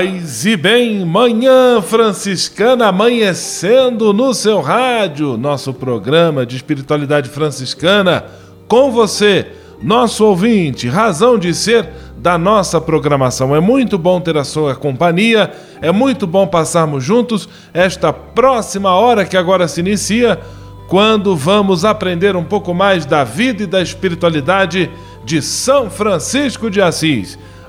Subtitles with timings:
[0.00, 8.24] Paz e bem, manhã franciscana amanhecendo no seu rádio, nosso programa de espiritualidade franciscana
[8.66, 9.48] com você,
[9.82, 11.86] nosso ouvinte, razão de ser
[12.16, 13.54] da nossa programação.
[13.54, 19.26] É muito bom ter a sua companhia, é muito bom passarmos juntos esta próxima hora
[19.26, 20.40] que agora se inicia,
[20.88, 24.90] quando vamos aprender um pouco mais da vida e da espiritualidade
[25.26, 27.38] de São Francisco de Assis.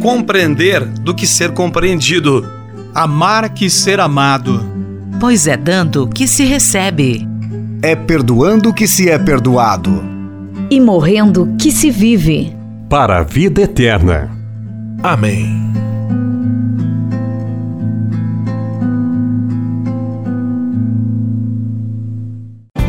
[0.00, 2.46] Compreender do que ser compreendido.
[2.94, 4.64] Amar que ser amado.
[5.18, 7.26] Pois é dando que se recebe.
[7.82, 10.02] É perdoando que se é perdoado.
[10.70, 12.54] E morrendo que se vive.
[12.88, 14.30] Para a vida eterna.
[15.02, 15.66] Amém.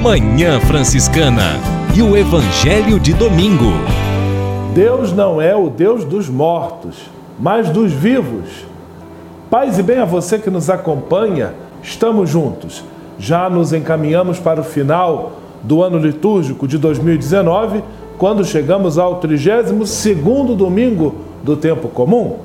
[0.01, 1.59] Manhã Franciscana
[1.93, 3.73] e o Evangelho de Domingo.
[4.77, 8.63] Deus não é o Deus dos mortos, mas dos vivos.
[9.49, 12.83] Paz e bem a você que nos acompanha, estamos juntos.
[13.17, 15.31] Já nos encaminhamos para o final
[15.63, 17.83] do ano litúrgico de 2019,
[18.19, 22.35] quando chegamos ao 32º domingo do tempo comum.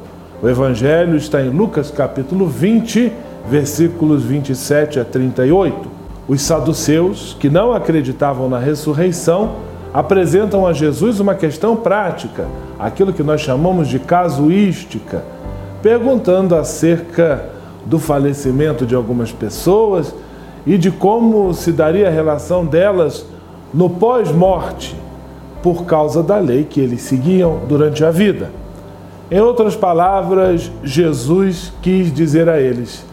[0.42, 3.12] O evangelho está em Lucas capítulo 20,
[3.46, 5.86] versículos 27 a 38.
[6.26, 9.50] Os saduceus, que não acreditavam na ressurreição,
[9.92, 12.46] apresentam a Jesus uma questão prática,
[12.78, 15.22] aquilo que nós chamamos de casuística,
[15.82, 17.44] perguntando acerca
[17.84, 20.14] do falecimento de algumas pessoas
[20.66, 23.26] e de como se daria a relação delas
[23.74, 24.96] no pós-morte,
[25.62, 28.50] por causa da lei que eles seguiam durante a vida.
[29.30, 33.04] Em outras palavras, Jesus quis dizer a eles: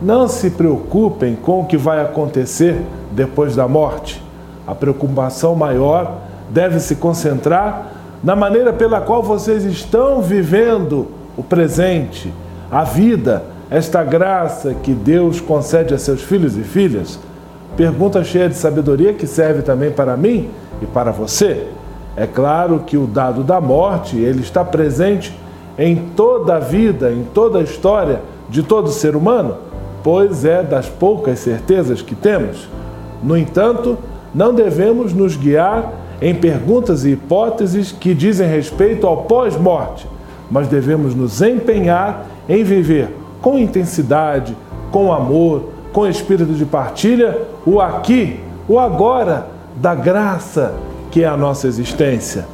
[0.00, 2.80] não se preocupem com o que vai acontecer
[3.12, 4.29] depois da morte.
[4.66, 6.18] A preocupação maior
[6.50, 12.32] deve se concentrar na maneira pela qual vocês estão vivendo o presente,
[12.70, 17.18] a vida, esta graça que Deus concede a seus filhos e filhas.
[17.76, 20.50] Pergunta cheia de sabedoria que serve também para mim
[20.82, 21.68] e para você.
[22.16, 25.34] É claro que o dado da morte, ele está presente
[25.78, 29.70] em toda a vida, em toda a história de todo ser humano
[30.02, 32.68] pois é das poucas certezas que temos.
[33.22, 33.98] No entanto,
[34.34, 40.06] não devemos nos guiar em perguntas e hipóteses que dizem respeito ao pós-morte,
[40.50, 43.08] mas devemos nos empenhar em viver
[43.40, 44.56] com intensidade,
[44.90, 49.46] com amor, com espírito de partilha, o aqui, o agora
[49.76, 50.74] da graça
[51.10, 52.46] que é a nossa existência.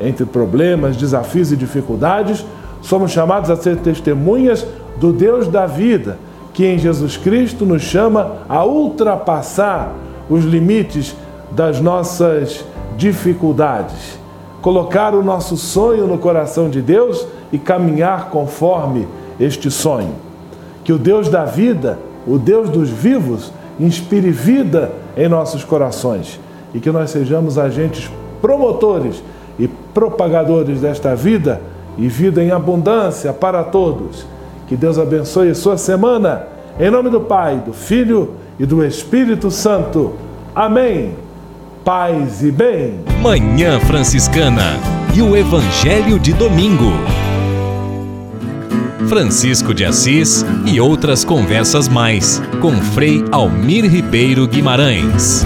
[0.00, 2.44] Entre problemas, desafios e dificuldades,
[2.82, 4.66] somos chamados a ser testemunhas
[4.98, 6.18] do Deus da vida
[6.52, 9.92] que em Jesus Cristo nos chama a ultrapassar
[10.30, 11.16] os limites
[11.54, 12.64] das nossas
[12.96, 14.18] dificuldades,
[14.60, 19.06] colocar o nosso sonho no coração de Deus e caminhar conforme
[19.38, 20.14] este sonho.
[20.82, 26.38] Que o Deus da vida, o Deus dos vivos, inspire vida em nossos corações
[26.72, 28.10] e que nós sejamos agentes
[28.40, 29.22] promotores
[29.58, 31.60] e propagadores desta vida
[31.96, 34.26] e vida em abundância para todos
[34.66, 36.46] que Deus abençoe a sua semana.
[36.78, 40.14] Em nome do Pai, do Filho e do Espírito Santo.
[40.54, 41.23] Amém.
[41.84, 42.94] Paz e bem.
[43.20, 44.80] Manhã Franciscana
[45.14, 46.90] e o Evangelho de Domingo.
[49.06, 55.44] Francisco de Assis e outras conversas mais com Frei Almir Ribeiro Guimarães.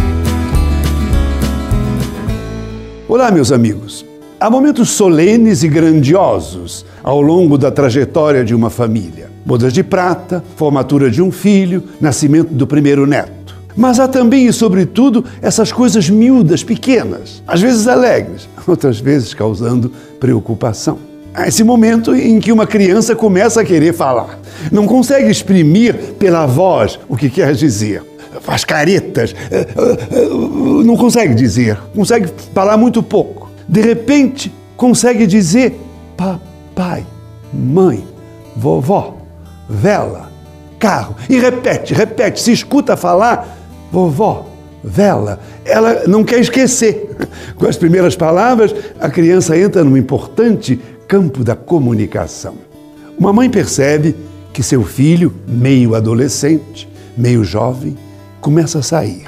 [3.08, 4.06] Olá, meus amigos.
[4.38, 9.28] Há momentos solenes e grandiosos ao longo da trajetória de uma família.
[9.44, 13.37] Bodas de prata, formatura de um filho, nascimento do primeiro neto.
[13.78, 19.90] Mas há também e, sobretudo, essas coisas miúdas, pequenas, às vezes alegres, outras vezes causando
[20.20, 20.98] preocupação.
[21.32, 24.38] Há esse momento em que uma criança começa a querer falar.
[24.70, 28.02] Não consegue exprimir pela voz o que quer dizer.
[28.40, 30.28] Faz caretas, eh, eh, eh,
[30.84, 35.78] não consegue dizer, consegue falar muito pouco de repente consegue dizer
[36.16, 37.04] papai,
[37.52, 38.04] mãe,
[38.56, 39.18] vovó,
[39.68, 40.32] vela,
[40.78, 41.14] carro.
[41.28, 43.57] E repete, repete, se escuta falar
[43.90, 44.46] vovó,
[44.82, 45.40] vela.
[45.64, 47.16] Ela não quer esquecer.
[47.56, 52.54] Com as primeiras palavras, a criança entra num importante campo da comunicação.
[53.18, 54.14] Uma mãe percebe
[54.52, 57.96] que seu filho, meio adolescente, meio jovem,
[58.40, 59.26] começa a sair.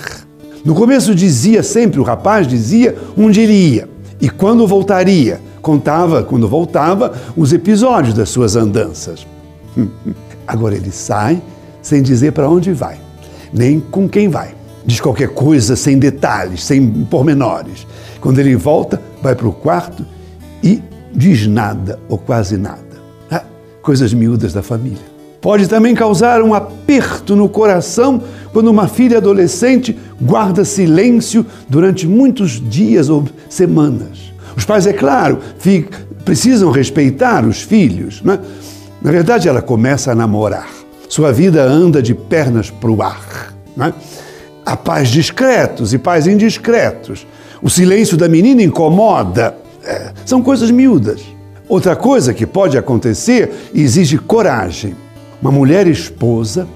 [0.64, 3.88] No começo dizia sempre, o rapaz dizia onde ele ia.
[4.20, 5.40] E quando voltaria?
[5.62, 9.26] Contava, quando voltava, os episódios das suas andanças.
[10.46, 11.40] Agora ele sai
[11.82, 12.98] sem dizer para onde vai,
[13.52, 14.54] nem com quem vai.
[14.84, 17.86] Diz qualquer coisa sem detalhes, sem pormenores.
[18.20, 20.04] Quando ele volta, vai para o quarto
[20.62, 20.82] e
[21.12, 22.80] diz nada ou quase nada.
[23.30, 23.44] Ah,
[23.82, 25.10] coisas miúdas da família.
[25.40, 32.60] Pode também causar um aperto no coração quando uma filha adolescente guarda silêncio durante muitos
[32.60, 34.30] dias ou semanas.
[34.54, 35.38] Os pais, é claro,
[36.24, 38.20] precisam respeitar os filhos.
[38.22, 38.38] Né?
[39.00, 40.79] Na verdade, ela começa a namorar.
[41.10, 43.52] Sua vida anda de pernas para o ar.
[43.76, 43.92] Né?
[44.64, 47.26] Há pais discretos e pais indiscretos.
[47.60, 49.56] O silêncio da menina incomoda.
[49.84, 51.20] É, são coisas miúdas.
[51.68, 54.94] Outra coisa que pode acontecer exige coragem
[55.42, 56.68] uma mulher esposa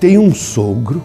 [0.00, 1.02] tem um sogro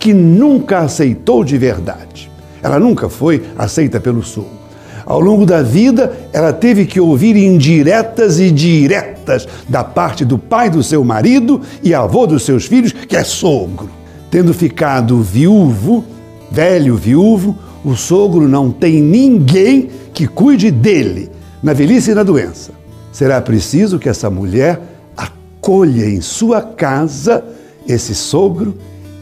[0.00, 2.30] que nunca aceitou de verdade.
[2.62, 4.63] Ela nunca foi aceita pelo sogro.
[5.06, 10.70] Ao longo da vida, ela teve que ouvir indiretas e diretas da parte do pai
[10.70, 13.90] do seu marido e avô dos seus filhos, que é sogro.
[14.30, 16.04] Tendo ficado viúvo,
[16.50, 21.30] velho viúvo, o sogro não tem ninguém que cuide dele,
[21.62, 22.72] na velhice e na doença.
[23.12, 24.80] Será preciso que essa mulher
[25.16, 27.44] acolha em sua casa
[27.86, 28.76] esse sogro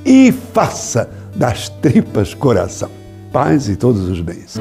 [0.05, 2.91] e faça das tripas coração.
[3.33, 4.61] Paz e todos os bens.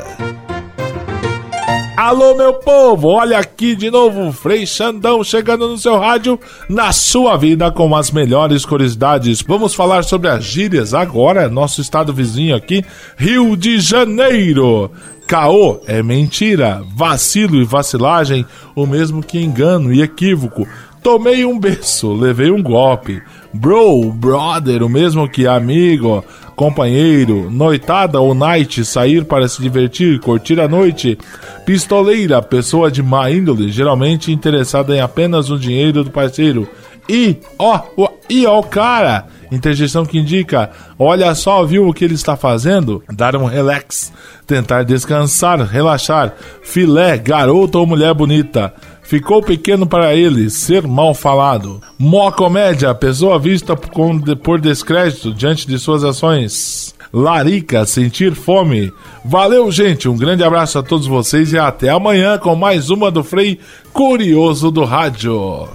[2.01, 3.09] Alô, meu povo!
[3.09, 8.09] Olha aqui de novo, Frei Xandão chegando no seu rádio, na sua vida com as
[8.09, 9.43] melhores curiosidades.
[9.43, 12.83] Vamos falar sobre as gírias agora, nosso estado vizinho aqui,
[13.15, 14.89] Rio de Janeiro.
[15.27, 20.67] Caô é mentira, vacilo e vacilagem, o mesmo que engano e equívoco.
[21.03, 23.21] Tomei um berço, levei um golpe.
[23.51, 26.23] Bro, brother, o mesmo que amigo
[26.55, 31.17] companheiro, noitada ou night, sair para se divertir, curtir a noite,
[31.65, 36.69] pistoleira, pessoa de má índole, geralmente interessada em apenas o dinheiro do parceiro.
[37.09, 42.05] E, ó, ó e ó o cara, interjeição que indica, olha só, viu o que
[42.05, 43.03] ele está fazendo?
[43.11, 44.13] Dar um relax,
[44.45, 48.71] tentar descansar, relaxar, filé, garota ou mulher bonita.
[49.11, 51.81] Ficou pequeno para ele ser mal falado.
[51.99, 56.95] Mó comédia, pessoa vista por descrédito diante de suas ações.
[57.11, 58.89] Larica, sentir fome.
[59.25, 60.07] Valeu, gente.
[60.07, 63.59] Um grande abraço a todos vocês e até amanhã com mais uma do Frei
[63.91, 65.67] Curioso do Rádio.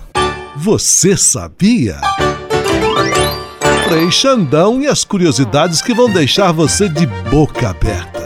[0.56, 2.00] Você sabia?
[3.86, 8.25] Frei Xandão e as curiosidades que vão deixar você de boca aberta.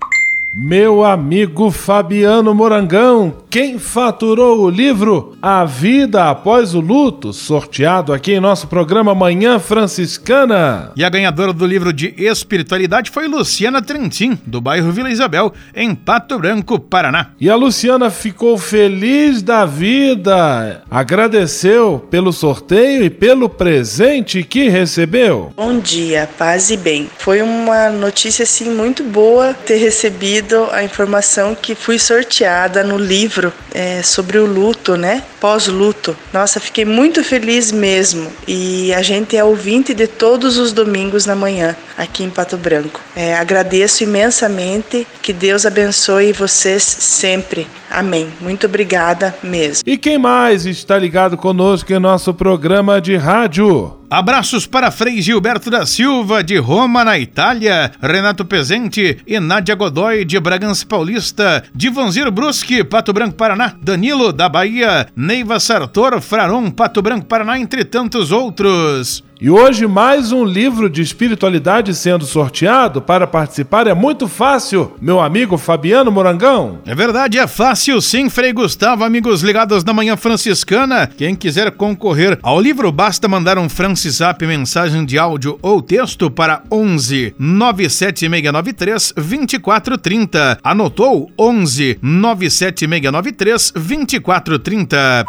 [0.53, 8.33] Meu amigo Fabiano Morangão, quem faturou o livro A Vida Após o Luto, sorteado aqui
[8.33, 10.91] em nosso programa Manhã Franciscana.
[10.93, 15.95] E a ganhadora do livro de espiritualidade foi Luciana Trentin, do bairro Vila Isabel, em
[15.95, 17.31] Pato Branco, Paraná.
[17.39, 25.53] E a Luciana ficou feliz da vida, agradeceu pelo sorteio e pelo presente que recebeu.
[25.55, 27.09] Bom dia, paz e bem.
[27.19, 30.40] Foi uma notícia assim muito boa ter recebido
[30.71, 35.23] a informação que fui sorteada no livro é, sobre o luto, né?
[35.39, 36.15] Pós-luto.
[36.33, 38.31] Nossa, fiquei muito feliz mesmo.
[38.47, 42.99] E a gente é ouvinte de todos os domingos na manhã aqui em Pato Branco.
[43.15, 45.07] É, agradeço imensamente.
[45.21, 47.67] Que Deus abençoe vocês sempre.
[47.89, 48.29] Amém.
[48.41, 49.83] Muito obrigada mesmo.
[49.85, 53.97] E quem mais está ligado conosco em nosso programa de rádio?
[54.09, 60.25] Abraços para Frei Gilberto da Silva, de Roma, na Itália, Renato Pezente e Nádia Godoy,
[60.25, 67.01] de Bragança Paulista, Divonzir Bruschi, Pato Branco, Paraná, Danilo, da Bahia, Neiva Sartor, Fraron, Pato
[67.01, 69.23] Branco, Paraná, entre tantos outros.
[69.43, 73.01] E hoje mais um livro de espiritualidade sendo sorteado.
[73.01, 76.77] Para participar é muito fácil, meu amigo Fabiano Morangão.
[76.85, 81.07] É verdade, é fácil sim, Frei Gustavo, amigos ligados na Manhã Franciscana.
[81.07, 86.61] Quem quiser concorrer ao livro, basta mandar um Francisap mensagem de áudio ou texto para
[86.71, 90.59] 11 97693 2430.
[90.63, 91.31] Anotou?
[91.35, 95.25] 11 97693 2430.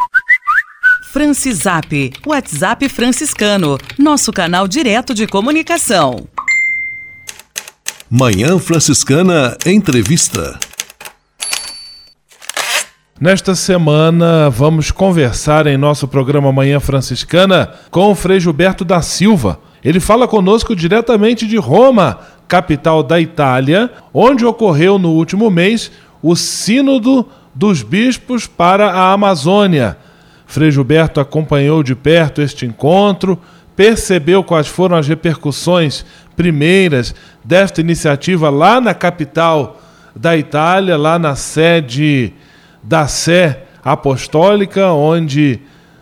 [1.13, 6.27] Francisap, WhatsApp franciscano, nosso canal direto de comunicação.
[8.09, 10.57] Manhã Franciscana Entrevista.
[13.21, 19.59] Nesta semana vamos conversar em nosso programa Manhã Franciscana com o Frei Gilberto da Silva.
[19.83, 25.91] Ele fala conosco diretamente de Roma, capital da Itália, onde ocorreu no último mês
[26.23, 29.95] o Sínodo dos Bispos para a Amazônia
[30.53, 33.39] Frei Gilberto acompanhou de perto este encontro,
[33.75, 36.05] percebeu quais foram as repercussões
[36.35, 39.81] primeiras desta iniciativa lá na capital
[40.15, 42.35] da Itália, lá na sede
[42.83, 45.59] da Sé Apostólica, onde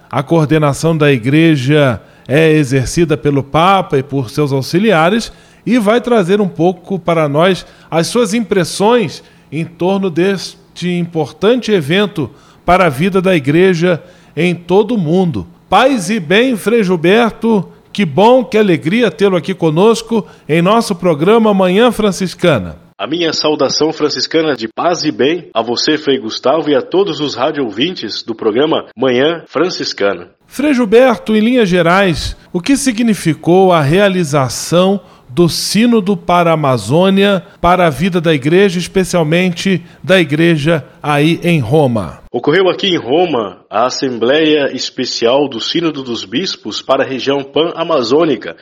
[0.09, 5.31] a coordenação da igreja é exercida pelo Papa e por seus auxiliares,
[5.65, 12.29] e vai trazer um pouco para nós as suas impressões em torno deste importante evento
[12.65, 14.03] para a vida da igreja
[14.35, 15.47] em todo o mundo.
[15.69, 21.53] Paz e bem, Frei Gilberto, que bom, que alegria tê-lo aqui conosco em nosso programa
[21.53, 22.77] Manhã Franciscana.
[22.97, 27.19] A minha saudação franciscana de paz e bem a você, Frei Gustavo, e a todos
[27.19, 30.29] os rádio ouvintes do programa Manhã Franciscana.
[30.45, 35.01] Frei Gilberto, em linhas gerais, o que significou a realização
[35.33, 41.59] do Sínodo para a Amazônia, para a vida da igreja, especialmente da igreja aí em
[41.59, 42.21] Roma.
[42.31, 48.57] Ocorreu aqui em Roma a Assembleia Especial do Sínodo dos Bispos para a região pan-amazônica,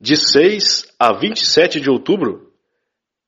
[0.00, 2.50] de 6 a 27 de outubro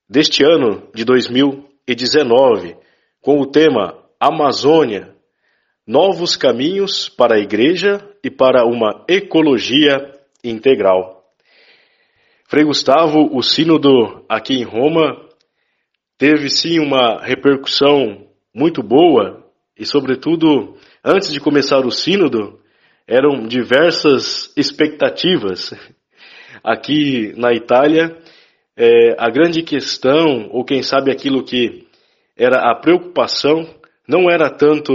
[0.08, 2.76] deste ano de 2019,
[3.20, 5.14] com o tema Amazônia,
[5.86, 10.12] novos caminhos para a igreja e para uma ecologia
[10.42, 11.13] integral.
[12.46, 15.18] Frei Gustavo, o sínodo aqui em Roma
[16.18, 19.42] teve sim uma repercussão muito boa
[19.74, 22.60] e, sobretudo, antes de começar o sínodo,
[23.08, 25.72] eram diversas expectativas.
[26.62, 28.16] Aqui na Itália,
[28.76, 31.86] é, a grande questão, ou quem sabe aquilo que
[32.36, 33.66] era a preocupação,
[34.06, 34.92] não era tanto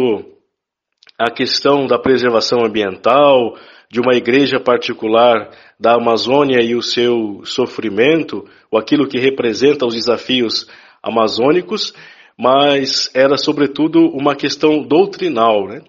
[1.18, 3.56] a questão da preservação ambiental,
[3.92, 9.96] de uma igreja particular da Amazônia e o seu sofrimento, ou aquilo que representa os
[9.96, 10.68] desafios
[11.02, 11.94] amazônicos,
[12.38, 15.68] mas era sobretudo uma questão doutrinal.
[15.68, 15.82] Né?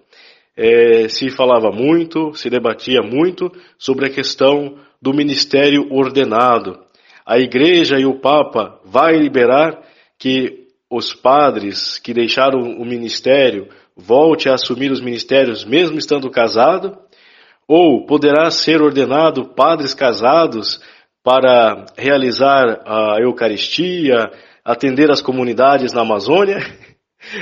[0.57, 6.79] É, se falava muito, se debatia muito sobre a questão do ministério ordenado.
[7.25, 9.81] A igreja e o Papa vai liberar
[10.17, 16.97] que os padres que deixaram o ministério volte a assumir os ministérios mesmo estando casado,
[17.73, 20.81] ou poderá ser ordenado padres casados
[21.23, 24.29] para realizar a Eucaristia,
[24.65, 26.57] atender as comunidades na Amazônia?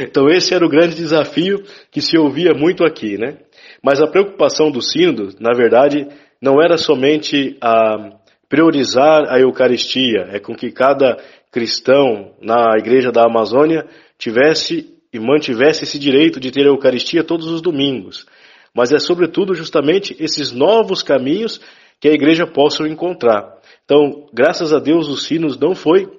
[0.01, 3.37] Então esse era o grande desafio que se ouvia muito aqui, né?
[3.81, 6.05] Mas a preocupação do sínodo, na verdade,
[6.41, 8.11] não era somente a
[8.49, 11.17] priorizar a Eucaristia, é com que cada
[11.49, 17.47] cristão na igreja da Amazônia tivesse e mantivesse esse direito de ter a Eucaristia todos
[17.47, 18.25] os domingos
[18.79, 21.59] mas é sobretudo justamente esses novos caminhos
[21.99, 23.57] que a igreja possa encontrar.
[23.83, 26.09] Então, graças a Deus, os sinos não foi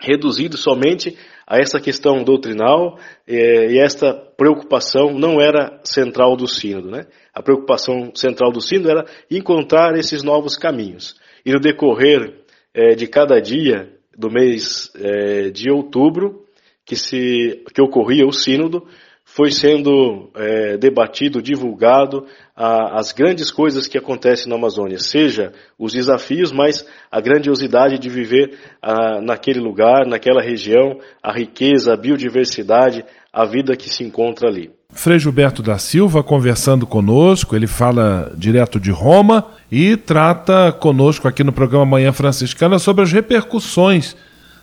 [0.00, 1.14] reduzido somente
[1.46, 6.90] a essa questão doutrinal é, e esta preocupação não era central do sínodo.
[6.90, 7.04] Né?
[7.34, 11.20] A preocupação central do sínodo era encontrar esses novos caminhos.
[11.44, 12.40] E no decorrer
[12.72, 16.46] é, de cada dia do mês é, de outubro,
[16.86, 18.86] que, se, que ocorria o sínodo,
[19.34, 25.94] foi sendo é, debatido, divulgado a, as grandes coisas que acontecem na Amazônia, seja os
[25.94, 33.06] desafios, mas a grandiosidade de viver a, naquele lugar, naquela região, a riqueza, a biodiversidade,
[33.32, 34.70] a vida que se encontra ali.
[34.90, 41.42] Frei Gilberto da Silva conversando conosco, ele fala direto de Roma e trata conosco aqui
[41.42, 44.14] no programa Manhã Franciscana sobre as repercussões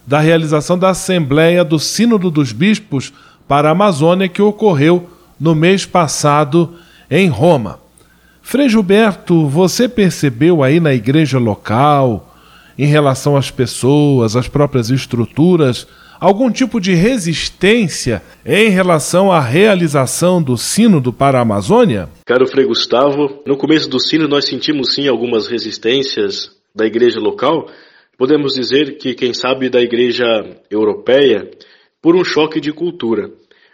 [0.05, 3.11] da realização da Assembleia do Sínodo dos Bispos
[3.50, 6.75] para a Amazônia que ocorreu no mês passado
[7.10, 7.79] em Roma.
[8.44, 12.36] Frei Gilberto, você percebeu aí na igreja local,
[12.77, 15.88] em relação às pessoas, às próprias estruturas,
[16.20, 22.08] algum tipo de resistência em relação à realização do Sínodo para a Amazônia?
[22.27, 27.68] Caro Frei Gustavo, no começo do Sínodo nós sentimos sim algumas resistências da igreja local.
[28.15, 30.25] Podemos dizer que, quem sabe, da igreja
[30.70, 31.50] europeia,
[32.01, 33.32] por um choque de cultura.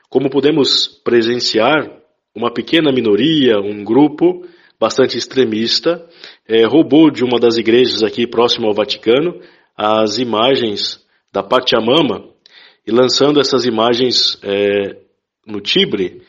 [0.10, 1.90] Como podemos presenciar,
[2.36, 4.46] uma pequena minoria, um grupo
[4.80, 6.06] bastante extremista,
[6.48, 9.40] é, roubou de uma das igrejas aqui próximo ao Vaticano
[9.76, 12.30] as imagens da Pachamama
[12.88, 14.98] e lançando essas imagens é,
[15.46, 16.22] no Tibre,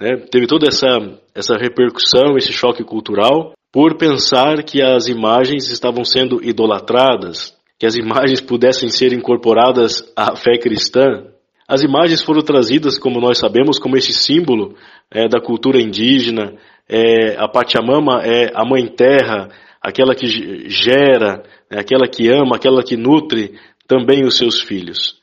[0.00, 6.04] né, teve toda essa, essa repercussão, esse choque cultural, por pensar que as imagens estavam
[6.04, 11.26] sendo idolatradas, que as imagens pudessem ser incorporadas à fé cristã.
[11.68, 14.76] As imagens foram trazidas, como nós sabemos, como esse símbolo
[15.10, 16.54] é, da cultura indígena.
[16.88, 19.48] É, a Pachamama é a mãe terra,
[19.82, 23.58] aquela que gera, é aquela que ama, aquela que nutre
[23.88, 25.16] também os seus filhos.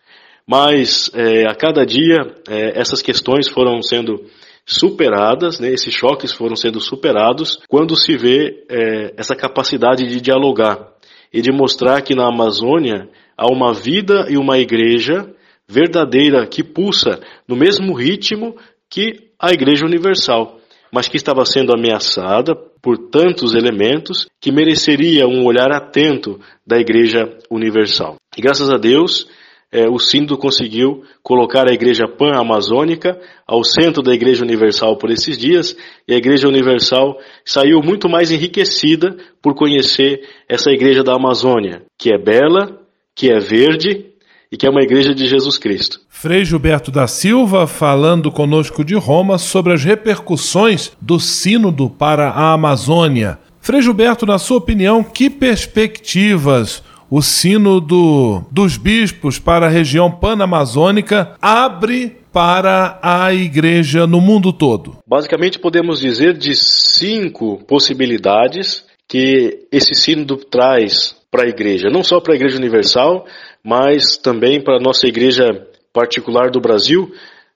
[0.45, 2.17] Mas é, a cada dia
[2.49, 4.25] é, essas questões foram sendo
[4.65, 10.89] superadas, né, esses choques foram sendo superados quando se vê é, essa capacidade de dialogar
[11.33, 15.33] e de mostrar que na Amazônia há uma vida e uma igreja
[15.67, 18.55] verdadeira que pulsa no mesmo ritmo
[18.89, 20.59] que a Igreja Universal,
[20.91, 27.37] mas que estava sendo ameaçada por tantos elementos que mereceria um olhar atento da Igreja
[27.49, 28.17] Universal.
[28.37, 29.27] E graças a Deus,
[29.71, 35.35] é, o Sínodo conseguiu colocar a Igreja Pan-Amazônica ao centro da Igreja Universal por esses
[35.35, 35.75] dias,
[36.07, 42.13] e a Igreja Universal saiu muito mais enriquecida por conhecer essa Igreja da Amazônia, que
[42.13, 42.79] é bela,
[43.15, 44.12] que é verde
[44.53, 45.99] e que é uma igreja de Jesus Cristo.
[46.07, 52.53] Frei Gilberto da Silva falando conosco de Roma sobre as repercussões do Sínodo para a
[52.53, 53.39] Amazônia.
[53.59, 61.33] Frei Gilberto, na sua opinião, que perspectivas o Sínodo dos Bispos para a região panamazônica
[61.41, 64.97] abre para a igreja no mundo todo?
[65.07, 72.19] Basicamente, podemos dizer de cinco possibilidades que esse sínodo traz para a igreja, não só
[72.19, 73.25] para a igreja universal,
[73.63, 75.45] mas também para a nossa igreja
[75.93, 77.13] particular do Brasil,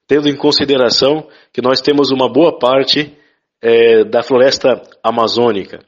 [0.08, 3.14] tendo em consideração que nós temos uma boa parte
[3.62, 5.80] é, da floresta amazônica.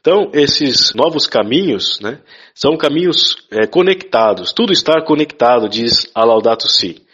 [0.00, 2.20] Então, esses novos caminhos né,
[2.54, 7.04] são caminhos é, conectados, tudo está conectado, diz a Laudato Si.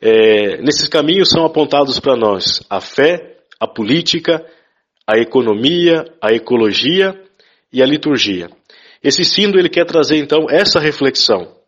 [0.00, 4.44] É, nesses caminhos são apontados para nós a fé, a política,
[5.06, 7.18] a economia, a ecologia
[7.72, 8.50] e a liturgia.
[9.02, 11.63] Esse sínodo ele quer trazer então essa reflexão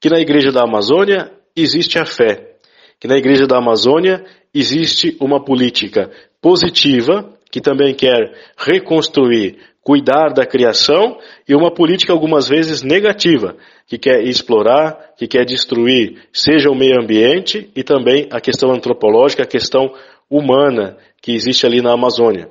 [0.00, 2.56] que na igreja da Amazônia existe a fé,
[3.00, 10.44] que na igreja da Amazônia existe uma política positiva que também quer reconstruir, cuidar da
[10.44, 13.56] criação e uma política algumas vezes negativa,
[13.86, 19.44] que quer explorar, que quer destruir, seja o meio ambiente e também a questão antropológica,
[19.44, 19.90] a questão
[20.28, 22.50] humana que existe ali na Amazônia.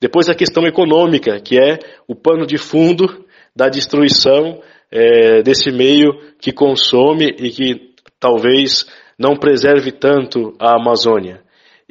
[0.00, 4.60] Depois a questão econômica, que é o pano de fundo da destruição
[4.90, 8.86] é, desse meio que consome e que talvez
[9.18, 11.42] não preserve tanto a Amazônia.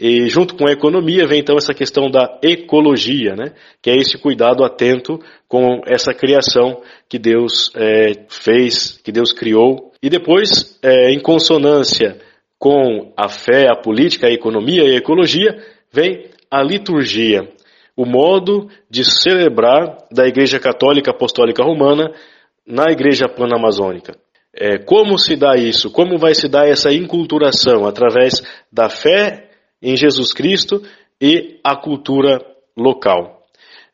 [0.02, 3.52] E junto com a economia vem então essa questão da ecologia, né?
[3.82, 9.92] que é esse cuidado atento com essa criação que Deus é, fez, que Deus criou.
[10.02, 12.18] E depois, é, em consonância
[12.58, 17.50] com a fé, a política, a economia e a ecologia, vem a liturgia,
[17.96, 22.14] o modo de celebrar da Igreja Católica Apostólica Romana
[22.70, 24.16] na Igreja Panamazônica.
[24.54, 25.90] É, como se dá isso?
[25.90, 27.88] Como vai se dar essa inculturação?
[27.88, 29.50] Através da fé
[29.82, 30.84] em Jesus Cristo
[31.20, 32.40] e a cultura
[32.78, 33.44] local.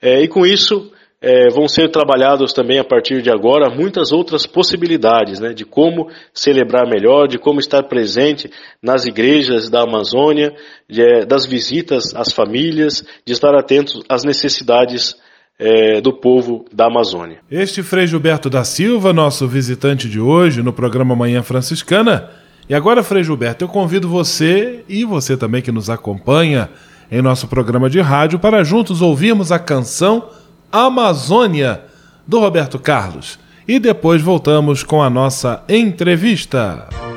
[0.01, 4.45] É, e com isso, é, vão ser trabalhados também a partir de agora muitas outras
[4.45, 10.53] possibilidades né, de como celebrar melhor, de como estar presente nas igrejas da Amazônia,
[10.89, 15.15] de, é, das visitas às famílias, de estar atentos às necessidades
[15.57, 17.37] é, do povo da Amazônia.
[17.49, 22.29] Este Frei Gilberto da Silva, nosso visitante de hoje no programa Manhã Franciscana,
[22.67, 26.67] E agora, Frei Gilberto, eu convido você e você também que nos acompanha
[27.11, 30.29] em nosso programa de rádio para juntos ouvirmos a canção
[30.71, 31.81] Amazônia
[32.25, 33.37] do Roberto Carlos.
[33.67, 36.87] E depois voltamos com a nossa entrevista.
[36.91, 37.14] selva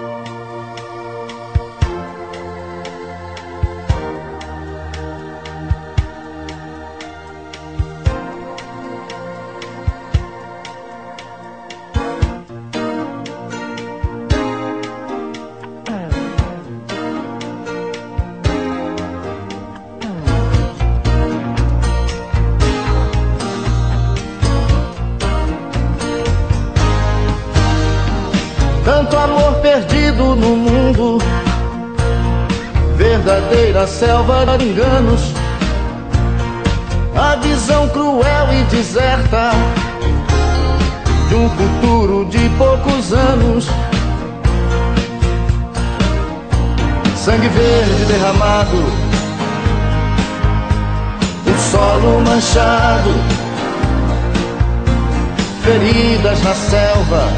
[41.39, 43.69] um futuro de poucos anos.
[47.17, 48.77] Sangue verde derramado,
[51.47, 53.11] o solo manchado,
[55.63, 57.29] feridas na selva,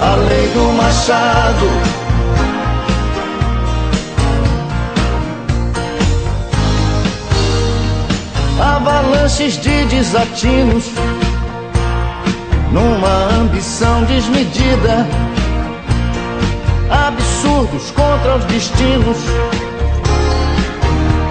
[0.00, 2.00] a lei do machado
[8.60, 10.84] avalanches de desatinos,
[12.72, 15.06] numa ambição desmedida,
[16.90, 19.18] absurdos contra os destinos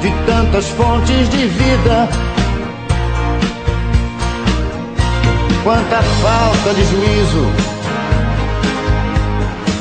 [0.01, 2.09] de tantas fontes de vida.
[5.63, 7.47] Quanta falta de juízo,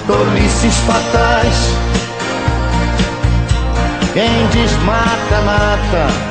[0.07, 1.88] tolices fatais.
[4.12, 6.29] Quem desmata, mata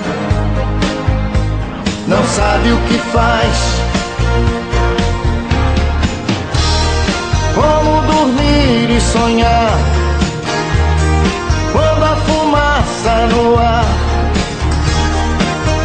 [2.07, 3.86] não sabe o que faz.
[7.57, 9.77] Como dormir e sonhar
[11.71, 13.85] quando a fumaça no ar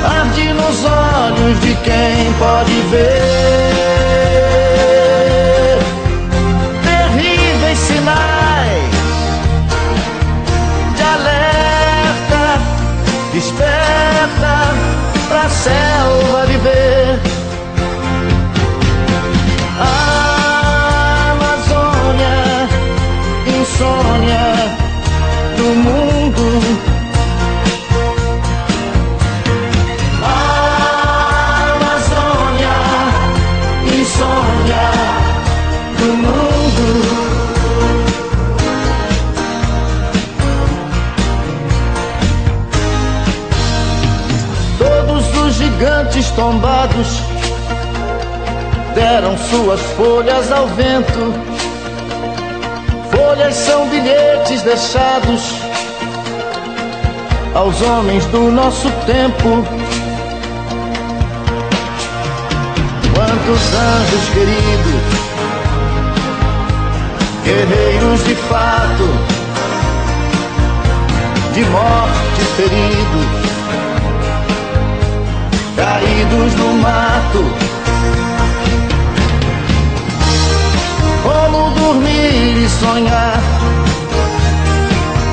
[0.05, 3.73] arde nos olhos de quem pode ver
[6.85, 8.93] terríveis sinais
[10.97, 12.61] de alerta.
[13.33, 14.75] Desperta
[15.29, 17.02] pra selva viver.
[25.73, 26.93] Do mundo.
[45.53, 47.21] gigantes tombados
[48.95, 51.35] deram suas folhas ao vento.
[53.11, 55.62] Folhas são bilhetes deixados
[57.55, 59.65] aos homens do nosso tempo.
[63.15, 65.03] Quantos anjos queridos,
[67.45, 69.09] guerreiros de fato,
[71.55, 73.43] de morte feridos
[75.77, 77.45] caídos no mato.
[81.23, 83.41] Como dormir e sonhar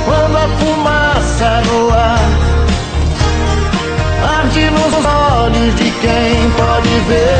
[0.06, 0.89] quando a fumaça
[1.40, 2.20] no ar
[4.40, 7.40] arde nos olhos de quem pode ver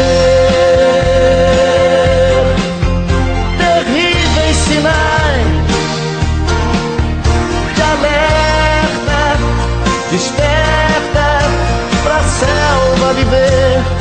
[3.58, 5.48] terríveis sinais
[7.76, 9.38] de alerta.
[10.12, 11.28] Desperta
[12.02, 13.99] pra selva viver.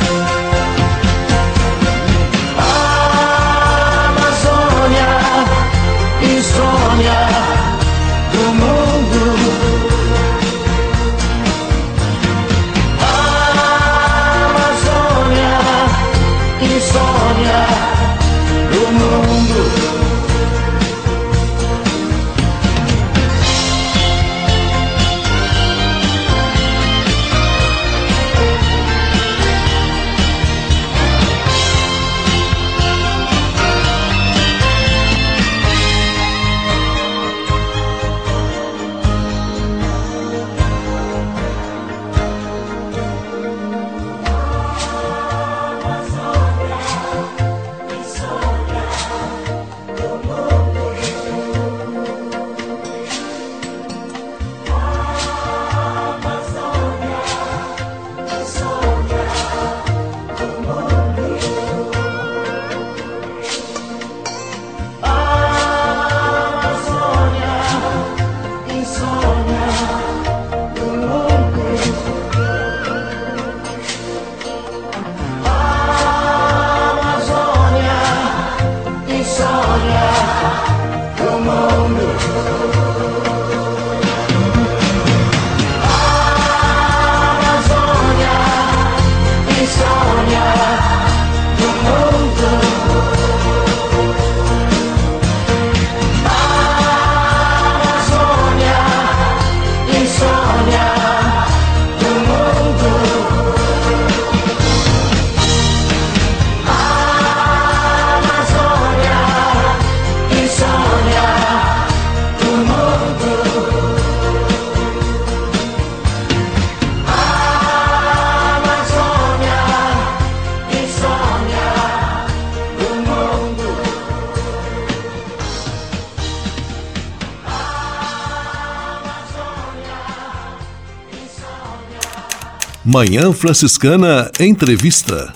[132.99, 135.31] Manhã Franciscana Entrevista.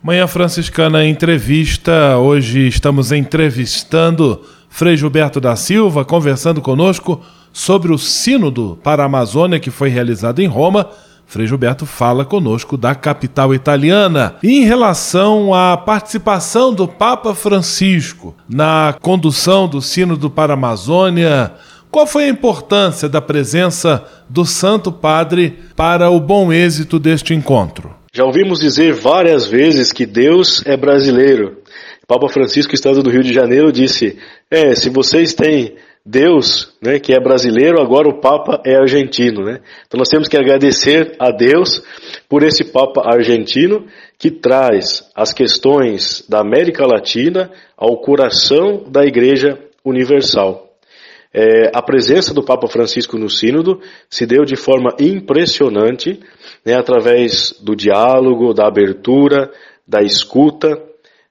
[0.00, 2.16] Manhã Franciscana Entrevista.
[2.18, 7.20] Hoje estamos entrevistando Frei Gilberto da Silva, conversando conosco
[7.52, 10.88] sobre o Sínodo para a Amazônia que foi realizado em Roma.
[11.26, 14.36] Frei Gilberto fala conosco da capital italiana.
[14.40, 21.52] Em relação à participação do Papa Francisco na condução do Sínodo para a Amazônia,
[21.90, 27.96] qual foi a importância da presença do Santo Padre para o bom êxito deste encontro?
[28.12, 31.58] Já ouvimos dizer várias vezes que Deus é brasileiro.
[32.06, 34.18] Papa Francisco, estado do Rio de Janeiro, disse:
[34.50, 39.60] É, se vocês têm Deus, né, que é brasileiro, agora o Papa é argentino, né?
[39.86, 41.82] Então nós temos que agradecer a Deus
[42.28, 43.84] por esse Papa argentino
[44.18, 50.67] que traz as questões da América Latina ao coração da Igreja Universal.
[51.32, 56.18] É, a presença do Papa Francisco no Sínodo se deu de forma impressionante,
[56.64, 59.50] né, através do diálogo, da abertura,
[59.86, 60.68] da escuta.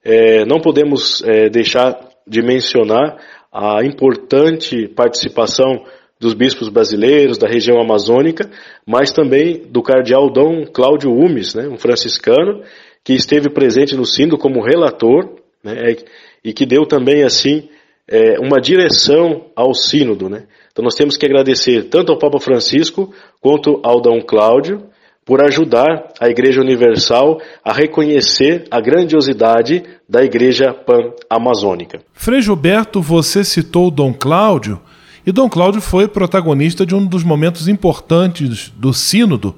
[0.03, 3.17] É, não podemos é, deixar de mencionar
[3.51, 5.83] a importante participação
[6.19, 8.49] dos bispos brasileiros da região amazônica,
[8.85, 12.63] mas também do cardeal Dom Cláudio Umes, né, um franciscano,
[13.03, 15.95] que esteve presente no Sínodo como relator, né,
[16.43, 17.69] e que deu também assim
[18.09, 20.29] é, uma direção ao sínodo.
[20.29, 20.43] Né?
[20.71, 24.83] Então nós temos que agradecer tanto ao Papa Francisco quanto ao Dom Cláudio
[25.25, 31.99] por ajudar a Igreja Universal a reconhecer a grandiosidade da Igreja Pan-Amazônica.
[32.13, 34.79] Frei Gilberto, você citou Dom Cláudio,
[35.25, 39.53] e Dom Cláudio foi protagonista de um dos momentos importantes do Sínodo,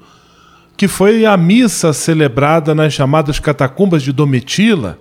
[0.76, 4.98] que foi a missa celebrada nas chamadas catacumbas de Domitila,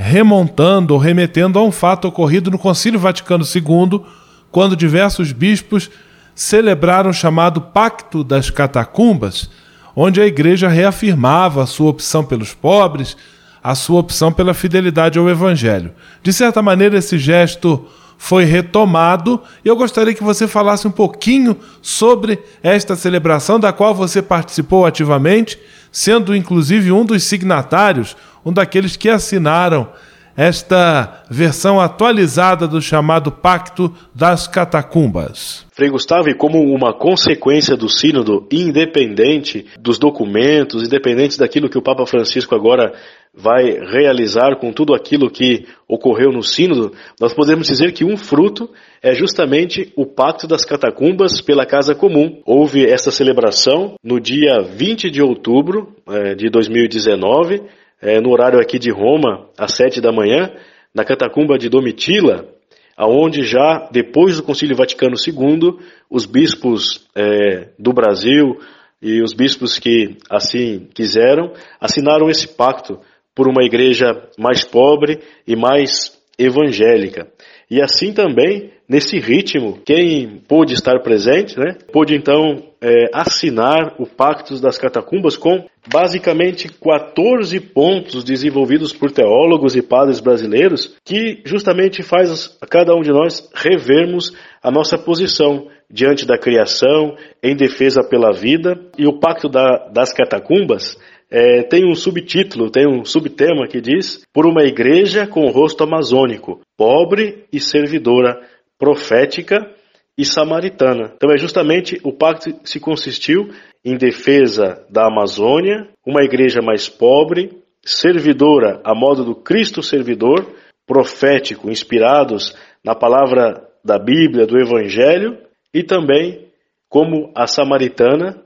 [0.00, 4.00] remontando ou remetendo a um fato ocorrido no Concílio Vaticano II,
[4.48, 5.90] quando diversos bispos
[6.36, 9.50] celebraram o chamado Pacto das Catacumbas,
[9.96, 13.16] onde a igreja reafirmava a sua opção pelos pobres,
[13.60, 15.90] a sua opção pela fidelidade ao Evangelho.
[16.22, 17.84] De certa maneira, esse gesto
[18.16, 23.92] foi retomado e eu gostaria que você falasse um pouquinho sobre esta celebração, da qual
[23.96, 25.58] você participou ativamente,
[25.90, 28.16] sendo inclusive um dos signatários,
[28.48, 29.88] um daqueles que assinaram
[30.34, 35.66] esta versão atualizada do chamado Pacto das Catacumbas.
[35.72, 41.82] Frei Gustavo, e como uma consequência do sínodo, independente dos documentos, independente daquilo que o
[41.82, 42.94] Papa Francisco agora
[43.34, 48.70] vai realizar com tudo aquilo que ocorreu no sínodo, nós podemos dizer que um fruto
[49.02, 52.40] é justamente o Pacto das Catacumbas pela Casa Comum.
[52.46, 57.62] Houve essa celebração no dia 20 de outubro é, de 2019,
[58.00, 60.52] é, no horário aqui de Roma, às sete da manhã,
[60.94, 62.48] na catacumba de Domitila,
[62.96, 65.78] aonde já depois do Concílio Vaticano II,
[66.10, 68.58] os bispos é, do Brasil
[69.00, 72.98] e os bispos que assim quiseram assinaram esse pacto
[73.34, 77.28] por uma igreja mais pobre e mais evangélica.
[77.70, 84.06] E assim também, nesse ritmo, quem pôde estar presente, né, pôde então é, assinar o
[84.06, 92.02] Pacto das Catacumbas com basicamente 14 pontos desenvolvidos por teólogos e padres brasileiros, que justamente
[92.02, 98.02] faz a cada um de nós revermos a nossa posição diante da criação, em defesa
[98.02, 98.78] pela vida.
[98.96, 100.98] E o Pacto da, das Catacumbas
[101.30, 106.60] é, tem um subtítulo, tem um subtema que diz: Por uma igreja com rosto amazônico,
[106.76, 108.40] pobre e servidora,
[108.78, 109.77] profética
[110.18, 111.12] e samaritana.
[111.14, 113.50] Então é justamente o pacto se consistiu
[113.84, 120.44] em defesa da Amazônia, uma igreja mais pobre, servidora a modo do Cristo servidor,
[120.84, 125.38] profético, inspirados na palavra da Bíblia, do Evangelho,
[125.72, 126.48] e também
[126.88, 128.42] como a samaritana,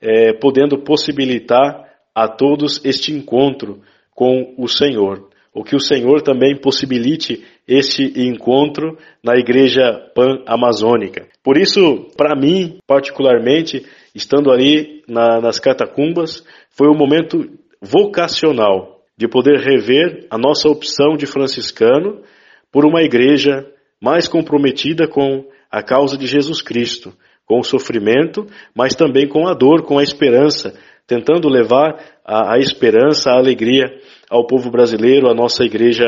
[0.00, 3.80] é, podendo possibilitar a todos este encontro
[4.14, 5.28] com o Senhor.
[5.52, 11.26] O que o Senhor também possibilite este encontro na igreja pan-amazônica.
[11.42, 17.50] Por isso, para mim, particularmente, estando ali na, nas catacumbas, foi um momento
[17.82, 22.22] vocacional de poder rever a nossa opção de franciscano
[22.70, 23.66] por uma igreja
[24.00, 27.12] mais comprometida com a causa de Jesus Cristo,
[27.44, 30.74] com o sofrimento, mas também com a dor, com a esperança,
[31.06, 33.84] tentando levar a, a esperança, a alegria
[34.28, 36.06] ao povo brasileiro, à nossa igreja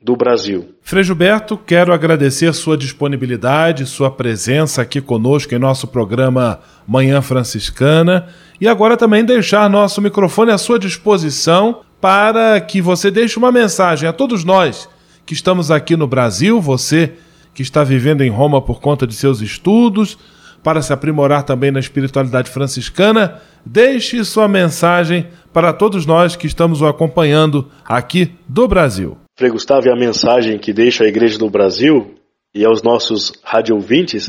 [0.00, 0.74] do Brasil.
[0.80, 8.28] Frei Gilberto, quero agradecer sua disponibilidade, sua presença aqui conosco em nosso programa Manhã Franciscana
[8.60, 14.08] e agora também deixar nosso microfone à sua disposição para que você deixe uma mensagem
[14.08, 14.88] a todos nós
[15.26, 17.14] que estamos aqui no Brasil, você
[17.52, 20.16] que está vivendo em Roma por conta de seus estudos,
[20.62, 26.80] para se aprimorar também na espiritualidade franciscana, deixe sua mensagem para todos nós que estamos
[26.80, 29.18] o acompanhando aqui do Brasil.
[29.38, 32.16] Frei Gustavo, e a mensagem que deixa a Igreja do Brasil
[32.52, 34.28] e aos nossos radiovintes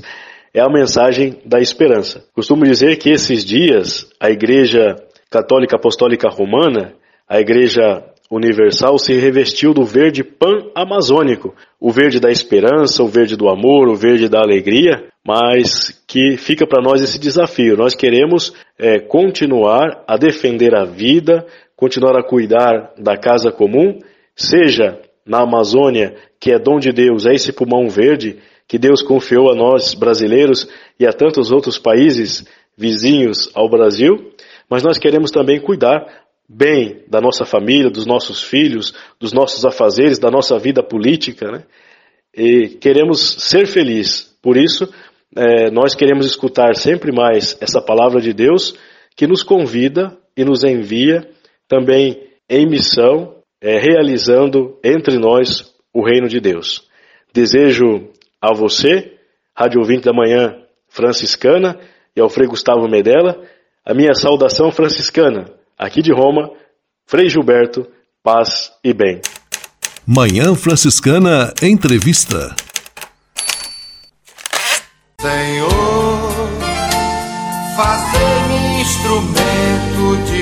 [0.53, 2.23] é a mensagem da esperança.
[2.31, 4.97] Costumo dizer que esses dias a Igreja
[5.31, 6.93] Católica Apostólica Romana,
[7.27, 13.49] a Igreja Universal, se revestiu do verde pan-amazônico, o verde da esperança, o verde do
[13.49, 17.75] amor, o verde da alegria, mas que fica para nós esse desafio.
[17.75, 23.97] Nós queremos é, continuar a defender a vida, continuar a cuidar da casa comum
[24.39, 29.51] seja na Amazônia, que é dom de Deus, é esse pulmão verde que Deus confiou
[29.51, 30.67] a nós brasileiros
[30.99, 32.45] e a tantos outros países
[32.77, 34.31] vizinhos ao Brasil,
[34.69, 36.05] mas nós queremos também cuidar
[36.47, 41.63] bem da nossa família, dos nossos filhos, dos nossos afazeres, da nossa vida política, né?
[42.33, 44.35] E queremos ser felizes.
[44.41, 44.87] Por isso,
[45.35, 48.75] é, nós queremos escutar sempre mais essa palavra de Deus
[49.15, 51.27] que nos convida e nos envia
[51.67, 56.87] também em missão é, realizando entre nós o reino de Deus.
[57.33, 58.09] Desejo
[58.41, 59.13] a você,
[59.55, 60.55] Rádio Ouvinte da Manhã
[60.87, 61.79] franciscana,
[62.15, 63.41] e ao Frei Gustavo Medella,
[63.85, 65.45] a minha saudação franciscana,
[65.77, 66.51] aqui de Roma,
[67.05, 67.87] Frei Gilberto,
[68.23, 69.21] paz e bem.
[70.05, 72.55] Manhã Franciscana Entrevista.
[75.21, 75.78] Senhor,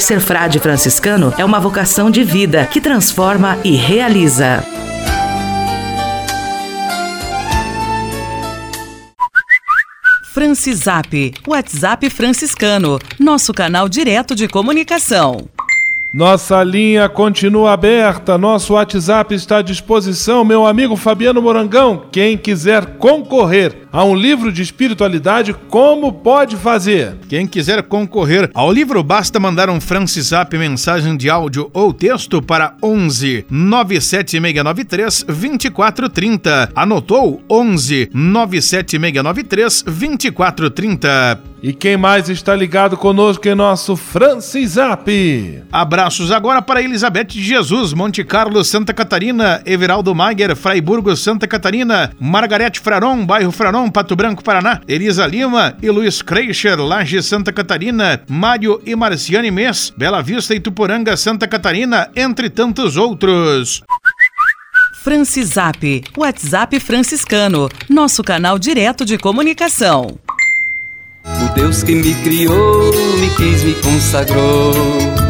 [0.00, 4.64] Ser frade franciscano é uma vocação de vida que transforma e realiza.
[10.32, 15.46] Francisap, WhatsApp franciscano, nosso canal direto de comunicação.
[16.12, 22.06] Nossa linha continua aberta, nosso WhatsApp está à disposição, meu amigo Fabiano Morangão.
[22.10, 27.16] Quem quiser concorrer a um livro de espiritualidade, como pode fazer?
[27.28, 32.74] Quem quiser concorrer ao livro, basta mandar um Francisap mensagem de áudio ou texto para
[32.82, 36.70] 11 97693 2430.
[36.74, 37.42] Anotou?
[37.50, 41.50] 11 97693 2430.
[41.62, 45.62] E quem mais está ligado conosco é nosso Francisap.
[45.70, 52.12] Abraços agora para Elizabeth de Jesus, Monte Carlo, Santa Catarina, Everaldo Mager, Fraiburgo, Santa Catarina,
[52.18, 58.20] Margarete Fraron, bairro Fraron, Pato Branco, Paraná, Elisa Lima e Luiz Kreicher, Laje, Santa Catarina,
[58.28, 63.82] Mário e Marciane Mês, Bela Vista e Tuporanga, Santa Catarina, entre tantos outros.
[65.04, 70.18] Francisap, WhatsApp franciscano, nosso canal direto de comunicação.
[71.24, 75.29] O Deus que me criou, me quis, me consagrou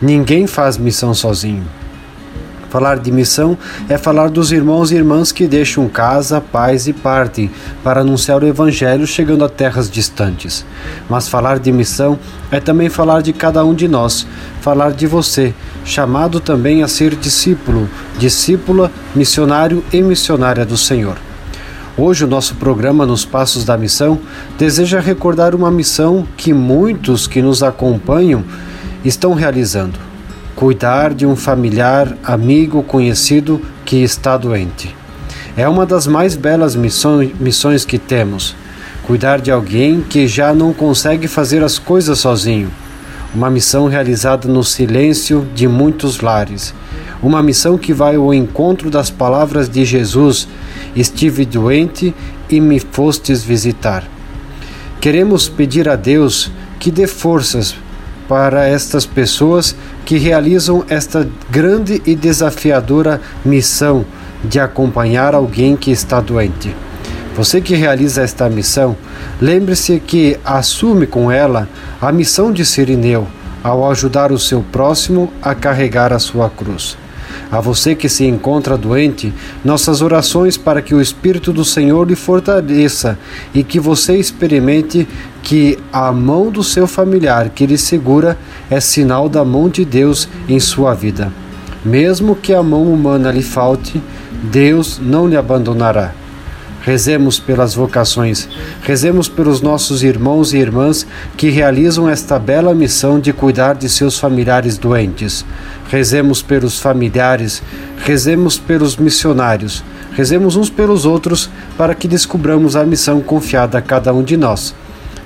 [0.00, 1.64] Ninguém faz missão sozinho.
[2.70, 3.56] Falar de missão
[3.88, 7.50] é falar dos irmãos e irmãs que deixam casa, paz e partem
[7.82, 10.64] para anunciar o Evangelho chegando a terras distantes.
[11.08, 12.18] Mas falar de missão
[12.52, 14.26] é também falar de cada um de nós,
[14.60, 15.52] falar de você,
[15.84, 17.88] chamado também a ser discípulo,
[18.18, 21.16] discípula, missionário e missionária do Senhor.
[21.96, 24.20] Hoje o nosso programa Nos Passos da Missão
[24.56, 28.44] deseja recordar uma missão que muitos que nos acompanham
[29.04, 29.98] estão realizando:
[30.54, 34.94] cuidar de um familiar, amigo, conhecido que está doente.
[35.56, 38.54] É uma das mais belas missões, missões que temos.
[39.04, 42.70] Cuidar de alguém que já não consegue fazer as coisas sozinho,
[43.34, 46.74] uma missão realizada no silêncio de muitos lares,
[47.22, 50.46] uma missão que vai ao encontro das palavras de Jesus:
[50.94, 52.14] Estive doente
[52.50, 54.04] e me fostes visitar.
[55.00, 57.74] Queremos pedir a Deus que dê forças
[58.28, 59.74] para estas pessoas
[60.04, 64.04] que realizam esta grande e desafiadora missão
[64.44, 66.74] de acompanhar alguém que está doente.
[67.34, 68.96] Você que realiza esta missão,
[69.40, 71.68] lembre-se que assume com ela
[72.00, 73.26] a missão de Sirineu
[73.62, 76.96] ao ajudar o seu próximo a carregar a sua cruz.
[77.50, 79.32] A você que se encontra doente,
[79.64, 83.18] nossas orações para que o Espírito do Senhor lhe fortaleça
[83.54, 85.08] e que você experimente
[85.42, 88.38] que a mão do seu familiar que lhe segura
[88.70, 91.32] é sinal da mão de Deus em sua vida.
[91.84, 94.02] Mesmo que a mão humana lhe falte,
[94.42, 96.12] Deus não lhe abandonará.
[96.80, 98.48] Rezemos pelas vocações,
[98.82, 101.06] rezemos pelos nossos irmãos e irmãs
[101.36, 105.44] que realizam esta bela missão de cuidar de seus familiares doentes.
[105.90, 107.62] Rezemos pelos familiares,
[108.04, 114.14] rezemos pelos missionários, rezemos uns pelos outros para que descubramos a missão confiada a cada
[114.14, 114.74] um de nós.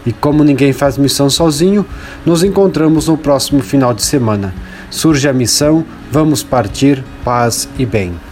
[0.05, 1.87] E como ninguém faz missão sozinho,
[2.27, 4.53] nos encontramos no próximo final de semana.
[4.91, 8.32] Surge a missão, vamos partir, paz e bem.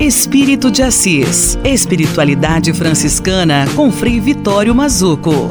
[0.00, 1.58] Espírito de Assis.
[1.62, 5.50] Espiritualidade franciscana com Frei Vitório Mazuco.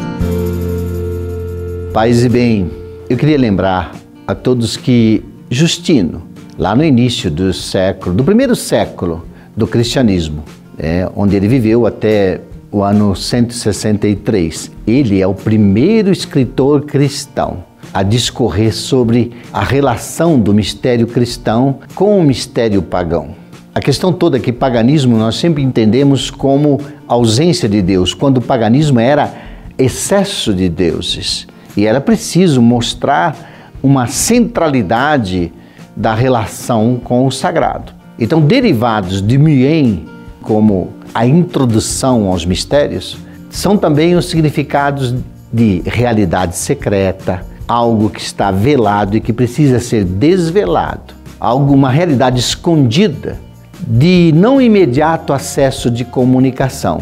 [1.94, 2.72] Paz e bem,
[3.08, 3.96] eu queria lembrar
[4.26, 6.24] a todos que Justino,
[6.58, 9.24] lá no início do século, do primeiro século
[9.56, 10.44] do cristianismo,
[10.80, 12.42] é, onde ele viveu até
[12.72, 20.56] o ano 163, ele é o primeiro escritor cristão a discorrer sobre a relação do
[20.56, 23.39] mistério cristão com o mistério pagão.
[23.80, 28.42] A questão toda é que paganismo nós sempre entendemos como ausência de Deus, quando o
[28.42, 29.34] paganismo era
[29.78, 31.48] excesso de deuses.
[31.78, 33.38] E era preciso mostrar
[33.82, 35.54] uma centralidade
[35.96, 37.94] da relação com o sagrado.
[38.20, 40.06] Então, derivados de Mien,
[40.42, 43.18] como a introdução aos mistérios,
[43.50, 45.16] são também os significados
[45.54, 52.42] de realidade secreta, algo que está velado e que precisa ser desvelado, algo, uma realidade
[52.42, 53.48] escondida
[53.88, 57.00] de não imediato acesso de comunicação,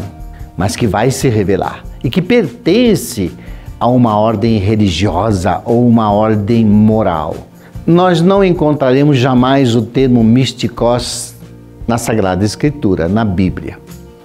[0.56, 3.32] mas que vai se revelar e que pertence
[3.80, 7.36] a uma ordem religiosa ou uma ordem moral.
[7.86, 11.34] Nós não encontraremos jamais o termo místicos
[11.86, 13.78] na Sagrada Escritura, na Bíblia.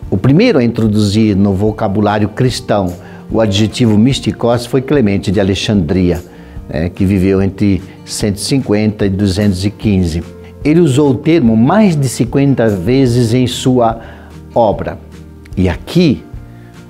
[0.09, 2.93] O primeiro a introduzir no vocabulário cristão
[3.31, 6.23] o adjetivo místicos foi Clemente de Alexandria,
[6.69, 13.33] né, que viveu entre 150 e 215 ele usou o termo mais de 50 vezes
[13.33, 13.99] em sua
[14.55, 14.97] obra.
[15.57, 16.23] E aqui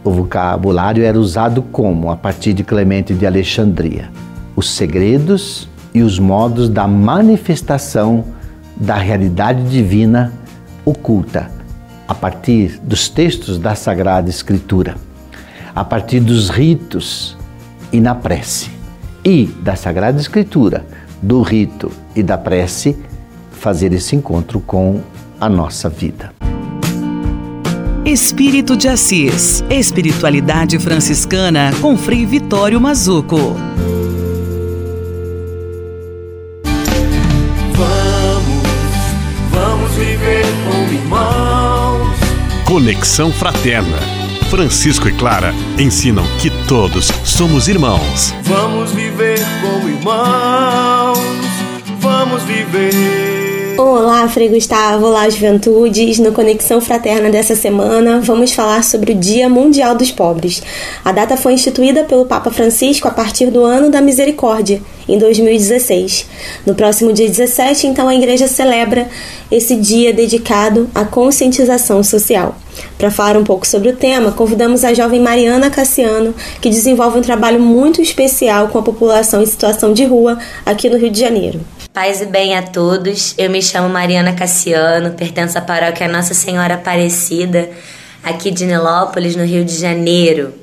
[0.04, 4.10] o vocabulário era usado como, a partir de Clemente de Alexandria,
[4.56, 8.26] os segredos e os modos da manifestação
[8.76, 10.34] da realidade divina
[10.86, 11.50] oculta,
[12.08, 14.96] a partir dos textos da Sagrada Escritura,
[15.74, 17.38] a partir dos ritos
[17.92, 18.70] e na prece.
[19.24, 20.86] E da Sagrada Escritura,
[21.22, 22.98] do rito e da prece,
[23.64, 25.00] fazer esse encontro com
[25.40, 26.34] a nossa vida.
[28.04, 29.64] Espírito de Assis.
[29.70, 33.56] Espiritualidade franciscana com Frei Vitório Mazuco.
[37.72, 38.64] Vamos,
[39.50, 42.18] vamos viver como irmãos.
[42.66, 43.98] Conexão Fraterna.
[44.50, 48.36] Francisco e Clara ensinam que todos somos irmãos.
[48.44, 51.43] Vamos viver como irmãos.
[52.16, 52.94] Vamos viver
[53.76, 56.20] Olá, Frei Gustavo, olá, Juventudes.
[56.20, 60.62] No Conexão Fraterna dessa semana, vamos falar sobre o Dia Mundial dos Pobres.
[61.04, 66.28] A data foi instituída pelo Papa Francisco a partir do Ano da Misericórdia, em 2016.
[66.68, 69.10] No próximo dia 17, então, a Igreja celebra
[69.52, 72.56] esse dia dedicado à conscientização social.
[72.98, 77.22] Para falar um pouco sobre o tema, convidamos a jovem Mariana Cassiano, que desenvolve um
[77.22, 81.60] trabalho muito especial com a população em situação de rua aqui no Rio de Janeiro.
[81.94, 83.36] Paz e bem a todos.
[83.38, 87.70] Eu me chamo Mariana Cassiano, pertenço à paróquia Nossa Senhora Aparecida,
[88.24, 90.54] aqui de Nilópolis, no Rio de Janeiro.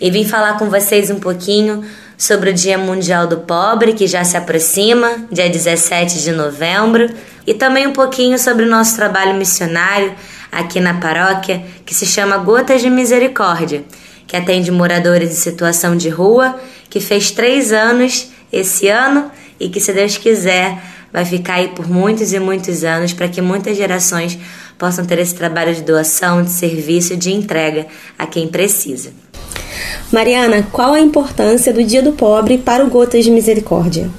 [0.00, 1.82] E vim falar com vocês um pouquinho
[2.18, 7.10] sobre o Dia Mundial do Pobre, que já se aproxima, dia 17 de novembro,
[7.46, 10.12] e também um pouquinho sobre o nosso trabalho missionário
[10.50, 13.84] aqui na paróquia, que se chama Gotas de Misericórdia,
[14.26, 16.58] que atende moradores em situação de rua,
[16.90, 20.78] que fez três anos esse ano e que, se Deus quiser,
[21.12, 24.38] vai ficar aí por muitos e muitos anos para que muitas gerações
[24.78, 27.86] possam ter esse trabalho de doação, de serviço, de entrega
[28.18, 29.12] a quem precisa.
[30.12, 34.10] Mariana, qual a importância do Dia do Pobre para o Gotas de Misericórdia?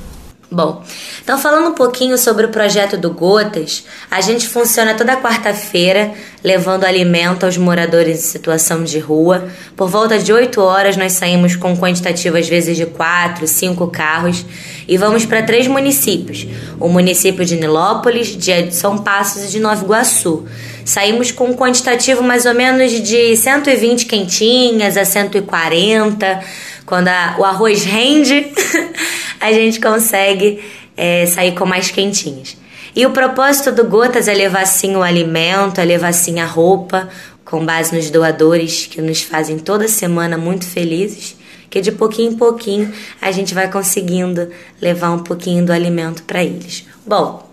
[0.49, 0.81] Bom,
[1.21, 6.85] então falando um pouquinho sobre o projeto do Gotas, a gente funciona toda quarta-feira levando
[6.85, 9.49] alimento aos moradores em situação de rua.
[9.75, 14.45] Por volta de 8 horas nós saímos com quantitativo às vezes de 4, 5 carros
[14.87, 16.47] e vamos para três municípios:
[16.79, 20.45] o município de Nilópolis, de São Passos e de Nova Iguaçu.
[20.87, 26.39] Saímos com um quantitativo mais ou menos de 120 quentinhas a 140.
[26.85, 28.53] Quando a, o arroz rende,
[29.37, 30.63] a gente consegue
[30.95, 32.55] é, sair com mais quentinhas.
[32.95, 37.09] E o propósito do Gotas é levar sim o alimento, é levar sim a roupa,
[37.43, 41.35] com base nos doadores que nos fazem toda semana muito felizes,
[41.69, 44.49] que de pouquinho em pouquinho a gente vai conseguindo
[44.81, 46.85] levar um pouquinho do alimento para eles.
[47.05, 47.46] Bom,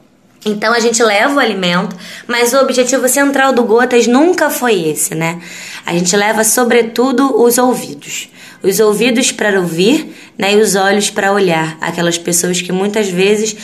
[0.44, 5.14] então a gente leva o alimento, mas o objetivo central do Gotas nunca foi esse,
[5.14, 5.40] né?
[5.86, 8.28] A gente leva sobretudo os ouvidos.
[8.62, 11.76] Os ouvidos para ouvir, né, e os olhos para olhar.
[11.80, 13.56] Aquelas pessoas que muitas vezes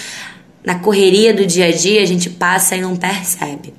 [0.64, 3.72] na correria do dia a dia a gente passa e não percebe.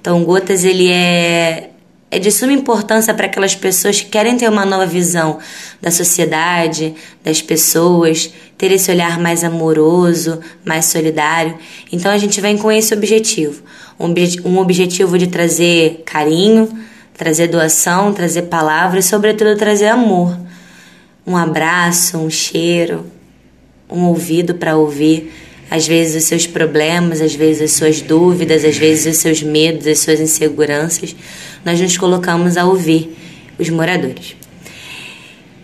[0.00, 1.70] Então, Gotas ele é
[2.14, 5.40] é de suma importância para aquelas pessoas que querem ter uma nova visão
[5.82, 6.94] da sociedade,
[7.24, 11.58] das pessoas, ter esse olhar mais amoroso, mais solidário.
[11.90, 13.64] Então a gente vem com esse objetivo:
[14.44, 16.68] um objetivo de trazer carinho,
[17.18, 20.38] trazer doação, trazer palavras e, sobretudo, trazer amor.
[21.26, 23.06] Um abraço, um cheiro,
[23.90, 25.32] um ouvido para ouvir
[25.74, 29.88] às vezes os seus problemas, às vezes as suas dúvidas, às vezes os seus medos,
[29.88, 31.16] as suas inseguranças,
[31.64, 33.16] nós nos colocamos a ouvir
[33.58, 34.36] os moradores.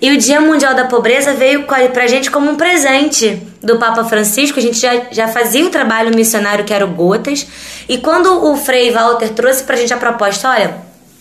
[0.02, 4.02] E o Dia Mundial da Pobreza veio para a gente como um presente do Papa
[4.02, 4.58] Francisco.
[4.58, 7.46] A gente já, já fazia o trabalho missionário que era o Gotas.
[7.88, 10.74] E quando o Frei Walter trouxe para a gente a proposta, olha,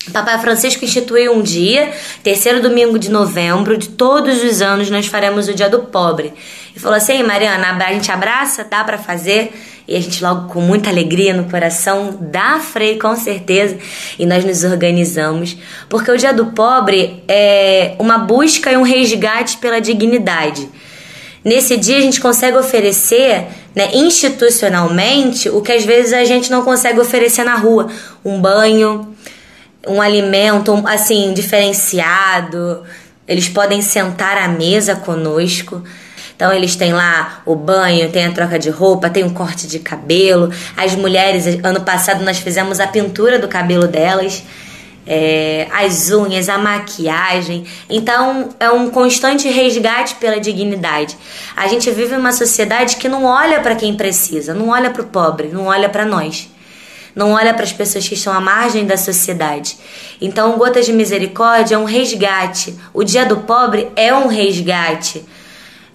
[0.07, 1.91] o Papa Francisco instituiu um dia,
[2.23, 6.33] terceiro domingo de novembro, de todos os anos nós faremos o Dia do Pobre.
[6.79, 9.51] Falou assim, Mariana, a gente abraça, dá para fazer?
[9.85, 13.77] E a gente logo com muita alegria no coração dá freio com certeza
[14.17, 15.57] e nós nos organizamos,
[15.89, 20.69] porque o Dia do Pobre é uma busca e um resgate pela dignidade.
[21.43, 26.63] Nesse dia a gente consegue oferecer, né, institucionalmente, o que às vezes a gente não
[26.63, 27.87] consegue oferecer na rua,
[28.23, 29.15] um banho,
[29.87, 32.83] um alimento assim diferenciado.
[33.27, 35.83] Eles podem sentar à mesa conosco.
[36.39, 39.77] Então eles têm lá o banho, tem a troca de roupa, tem o corte de
[39.77, 40.49] cabelo.
[40.77, 44.41] As mulheres, ano passado nós fizemos a pintura do cabelo delas.
[45.05, 47.65] É, as unhas, a maquiagem.
[47.89, 51.17] Então é um constante resgate pela dignidade.
[51.57, 55.07] A gente vive uma sociedade que não olha para quem precisa, não olha para o
[55.07, 56.49] pobre, não olha para nós.
[57.13, 59.77] Não olha para as pessoas que estão à margem da sociedade.
[60.21, 62.79] Então, Gotas de Misericórdia é um resgate.
[62.93, 65.25] O Dia do Pobre é um resgate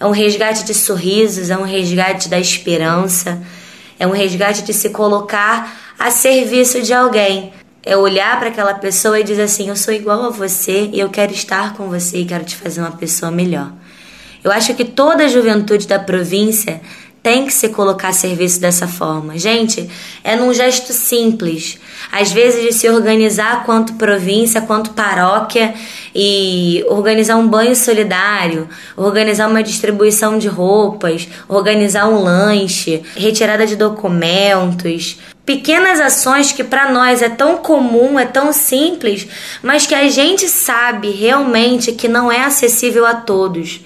[0.04, 3.42] é um resgate de sorrisos, é um resgate da esperança,
[3.98, 7.54] é um resgate de se colocar a serviço de alguém.
[7.82, 11.08] É olhar para aquela pessoa e dizer assim: Eu sou igual a você e eu
[11.08, 13.72] quero estar com você e quero te fazer uma pessoa melhor.
[14.42, 16.82] Eu acho que toda a juventude da província
[17.24, 19.38] tem que se colocar a serviço dessa forma.
[19.38, 19.88] Gente,
[20.22, 21.78] é num gesto simples.
[22.12, 25.72] Às vezes de se organizar quanto província, quanto paróquia
[26.14, 33.74] e organizar um banho solidário, organizar uma distribuição de roupas, organizar um lanche, retirada de
[33.74, 39.26] documentos, pequenas ações que para nós é tão comum, é tão simples,
[39.62, 43.80] mas que a gente sabe realmente que não é acessível a todos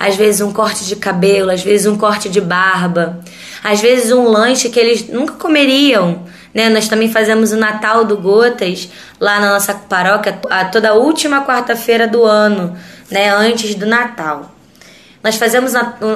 [0.00, 3.20] às vezes um corte de cabelo, às vezes um corte de barba,
[3.62, 6.24] às vezes um lanche que eles nunca comeriam.
[6.54, 6.70] Né?
[6.70, 8.88] Nós também fazemos o Natal do Gotas
[9.20, 12.74] lá na nossa paróquia a toda última quarta-feira do ano,
[13.10, 13.28] né?
[13.28, 14.50] antes do Natal.
[15.22, 15.74] Nós fazemos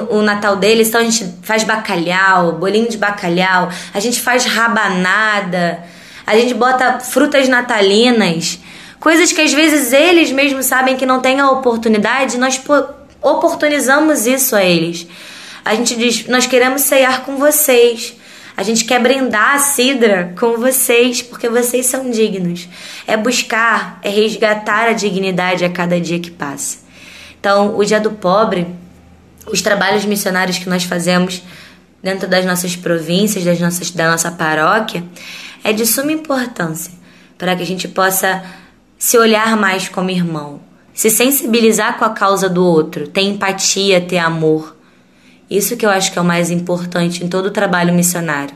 [0.09, 5.83] o Natal deles, então a gente faz bacalhau, bolinho de bacalhau, a gente faz rabanada,
[6.25, 8.57] a gente bota frutas natalinas,
[8.99, 12.57] coisas que às vezes eles mesmos sabem que não têm a oportunidade, nós
[13.25, 15.07] oportunizamos isso a eles.
[15.63, 18.15] A gente diz: Nós queremos ceiar com vocês.
[18.57, 22.69] A gente quer brindar a cidra com vocês, porque vocês são dignos.
[23.05, 26.77] É buscar, é resgatar a dignidade a cada dia que passa.
[27.37, 28.65] Então, o Dia do Pobre,
[29.47, 31.43] os trabalhos missionários que nós fazemos
[32.01, 35.03] dentro das nossas províncias, das nossas, da nossa paróquia,
[35.63, 36.93] é de suma importância
[37.37, 38.41] para que a gente possa
[38.97, 40.61] se olhar mais como irmão,
[40.95, 44.77] se sensibilizar com a causa do outro, ter empatia, ter amor.
[45.51, 48.55] Isso que eu acho que é o mais importante em todo o trabalho missionário.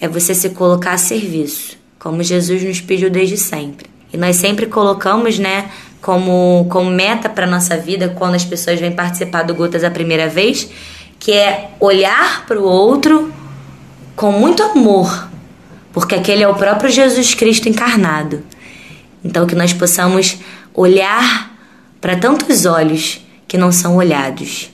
[0.00, 3.90] É você se colocar a serviço, como Jesus nos pediu desde sempre.
[4.10, 8.92] E nós sempre colocamos, né, como, como meta para nossa vida quando as pessoas vêm
[8.92, 10.66] participar do Gotas a primeira vez,
[11.18, 13.30] que é olhar para o outro
[14.16, 15.28] com muito amor,
[15.92, 18.42] porque aquele é o próprio Jesus Cristo encarnado.
[19.22, 20.38] Então que nós possamos
[20.72, 21.49] olhar
[22.00, 24.70] para tantos olhos que não são olhados,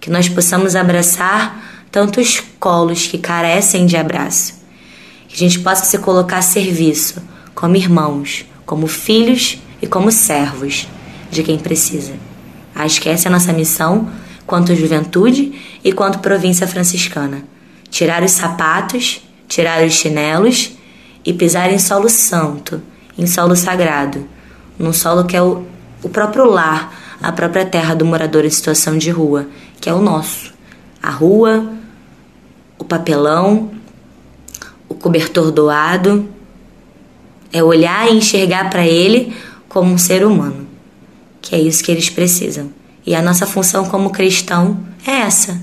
[0.00, 4.54] que nós possamos abraçar tantos colos que carecem de abraço,
[5.28, 7.22] que a gente possa se colocar a serviço
[7.54, 10.86] como irmãos, como filhos e como servos
[11.30, 12.12] de quem precisa.
[12.74, 14.10] Acho que essa é a nossa missão
[14.46, 15.52] quanto juventude
[15.82, 17.44] e quanto província franciscana.
[17.90, 20.72] Tirar os sapatos, tirar os chinelos
[21.24, 22.82] e pisar em solo santo,
[23.18, 24.26] em solo sagrado,
[24.78, 25.66] num solo que é o,
[26.02, 26.92] o próprio lar,
[27.22, 29.46] a própria terra do morador em situação de rua,
[29.80, 30.52] que é o nosso.
[31.02, 31.72] A rua,
[32.78, 33.70] o papelão,
[34.88, 36.28] o cobertor doado,
[37.52, 39.34] é olhar e enxergar para ele
[39.68, 40.66] como um ser humano,
[41.40, 42.70] que é isso que eles precisam.
[43.06, 45.60] E a nossa função como cristão é essa: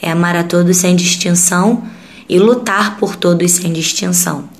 [0.00, 1.82] é amar a todos sem distinção
[2.28, 4.55] e lutar por todos sem distinção.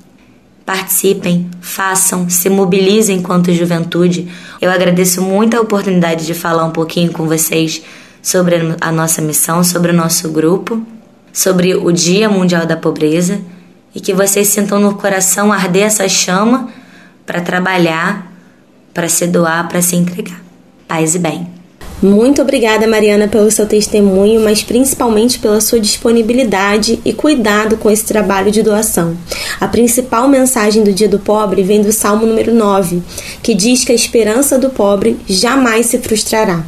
[0.67, 4.29] Participem, façam, se mobilizem enquanto juventude.
[4.61, 7.81] Eu agradeço muito a oportunidade de falar um pouquinho com vocês
[8.21, 10.85] sobre a nossa missão, sobre o nosso grupo,
[11.31, 13.39] sobre o Dia Mundial da Pobreza
[13.95, 16.67] e que vocês sintam no coração arder essa chama
[17.25, 18.27] para trabalhar
[18.93, 20.41] para se doar, para se entregar.
[20.87, 21.56] Paz e bem.
[22.01, 28.05] Muito obrigada, Mariana, pelo seu testemunho, mas principalmente pela sua disponibilidade e cuidado com esse
[28.05, 29.17] trabalho de doação.
[29.59, 33.01] A principal mensagem do Dia do Pobre vem do Salmo número 9,
[33.41, 36.63] que diz que a esperança do pobre jamais se frustrará.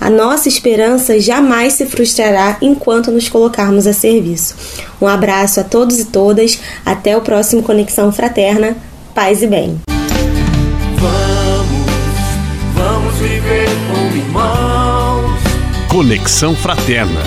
[0.00, 4.54] A nossa esperança jamais se frustrará enquanto nos colocarmos a serviço.
[5.00, 6.58] Um abraço a todos e todas.
[6.84, 8.76] Até o próximo Conexão Fraterna.
[9.14, 9.91] Paz e bem.
[15.92, 17.20] Conexão Fraterna.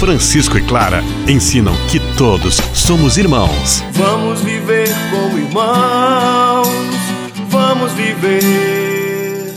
[0.00, 3.80] Francisco e Clara ensinam que todos somos irmãos.
[3.92, 6.66] Vamos viver como irmãos.
[7.48, 9.54] Vamos viver.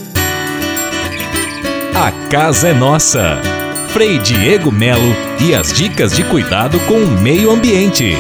[1.95, 3.41] A casa é nossa.
[3.87, 8.15] Frei Diego Melo e as dicas de cuidado com o meio ambiente.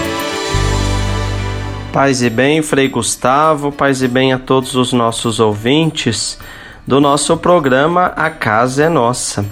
[1.93, 6.39] Paz e bem, Frei Gustavo, paz e bem a todos os nossos ouvintes
[6.87, 9.45] do nosso programa A Casa é Nossa.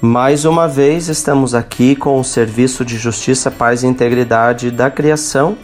[0.00, 5.58] Mais uma vez estamos aqui com o Serviço de Justiça, Paz e Integridade da Criação,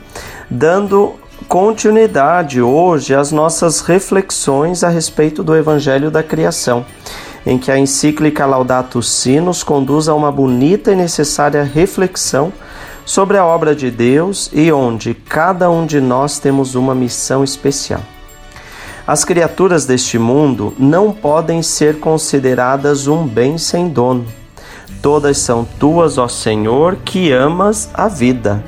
[0.51, 1.15] dando
[1.49, 6.85] continuidade hoje às nossas reflexões a respeito do Evangelho da Criação,
[7.47, 12.53] em que a encíclica Laudato Si nos conduz a uma bonita e necessária reflexão
[13.07, 18.03] sobre a obra de Deus e onde cada um de nós temos uma missão especial.
[19.07, 24.27] As criaturas deste mundo não podem ser consideradas um bem sem dono.
[25.01, 28.65] Todas são tuas, ó Senhor, que amas a vida.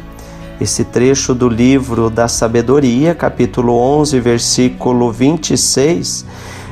[0.61, 6.25] Esse trecho do livro da Sabedoria, capítulo 11, versículo 26,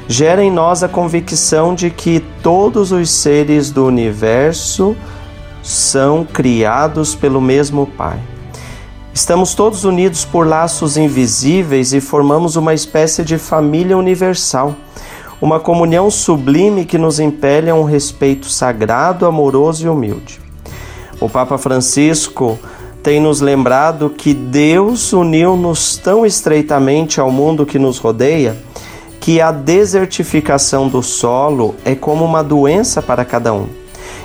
[0.06, 4.96] gera em nós a convicção de que todos os seres do universo
[5.60, 8.20] são criados pelo mesmo Pai.
[9.16, 14.76] Estamos todos unidos por laços invisíveis e formamos uma espécie de família universal,
[15.40, 20.38] uma comunhão sublime que nos impele a um respeito sagrado, amoroso e humilde.
[21.18, 22.58] O Papa Francisco
[23.02, 28.54] tem nos lembrado que Deus uniu-nos tão estreitamente ao mundo que nos rodeia
[29.18, 33.66] que a desertificação do solo é como uma doença para cada um.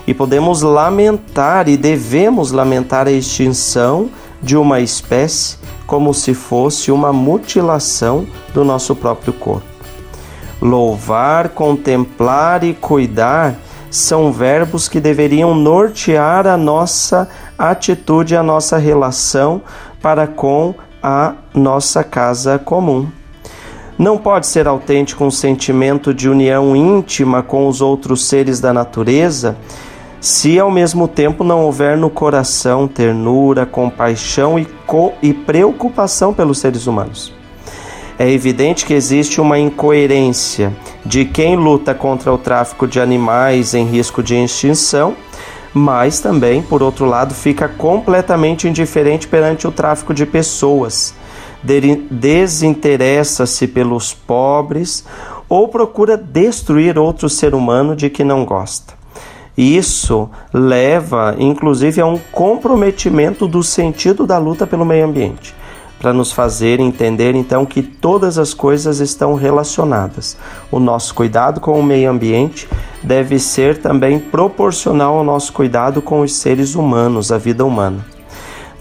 [0.05, 4.09] E podemos lamentar e devemos lamentar a extinção
[4.41, 9.65] de uma espécie como se fosse uma mutilação do nosso próprio corpo.
[10.61, 13.55] Louvar, contemplar e cuidar
[13.89, 17.27] são verbos que deveriam nortear a nossa
[17.57, 19.61] atitude, a nossa relação
[20.01, 20.73] para com
[21.03, 23.07] a nossa casa comum.
[23.97, 29.57] Não pode ser autêntico um sentimento de união íntima com os outros seres da natureza
[30.21, 36.59] se ao mesmo tempo não houver no coração ternura, compaixão e, co e preocupação pelos
[36.59, 37.33] seres humanos.
[38.19, 40.71] É evidente que existe uma incoerência
[41.03, 45.15] de quem luta contra o tráfico de animais em risco de extinção,
[45.73, 51.15] mas também, por outro lado, fica completamente indiferente perante o tráfico de pessoas,
[52.11, 55.03] desinteressa-se pelos pobres
[55.49, 59.00] ou procura destruir outro ser humano de que não gosta.
[59.57, 65.55] Isso leva, inclusive, a um comprometimento do sentido da luta pelo meio ambiente
[66.01, 70.35] para nos fazer entender então que todas as coisas estão relacionadas.
[70.71, 72.67] O nosso cuidado com o meio ambiente
[73.03, 78.03] deve ser também proporcional ao nosso cuidado com os seres humanos, a vida humana.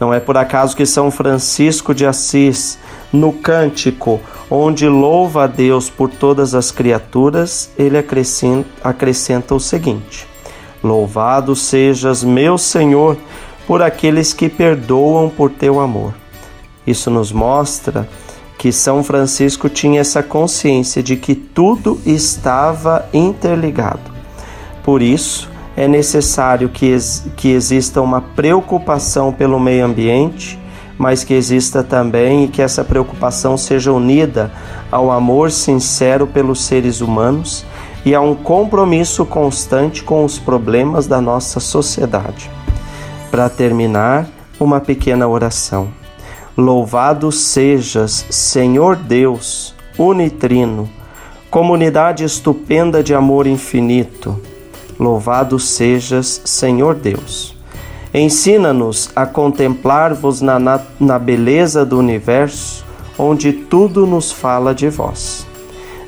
[0.01, 2.79] Não é por acaso que São Francisco de Assis,
[3.13, 4.19] no cântico
[4.51, 10.27] onde louva a Deus por todas as criaturas, ele acrescenta, o seguinte:
[10.83, 13.17] Louvado sejas, meu Senhor,
[13.67, 16.15] por aqueles que perdoam por teu amor
[16.91, 18.09] isso nos mostra
[18.59, 24.11] que São Francisco tinha essa consciência de que tudo estava interligado.
[24.83, 30.59] Por isso, é necessário que, ex que exista uma preocupação pelo meio ambiente,
[30.99, 34.53] mas que exista também e que essa preocupação seja unida
[34.93, 37.65] ao amor sincero pelos seres humanos
[38.05, 42.51] e a um compromisso constante com os problemas da nossa sociedade.
[43.31, 44.27] Para terminar,
[44.59, 45.89] uma pequena oração.
[46.57, 50.89] Louvado sejas, Senhor Deus, unitrino,
[51.51, 54.39] comunidade estupenda de amor infinito.
[54.99, 57.57] Louvado sejas, Senhor Deus.
[58.13, 62.85] Ensina-nos a contemplar-vos na, na, na beleza do universo,
[63.17, 65.47] onde tudo nos fala de vós.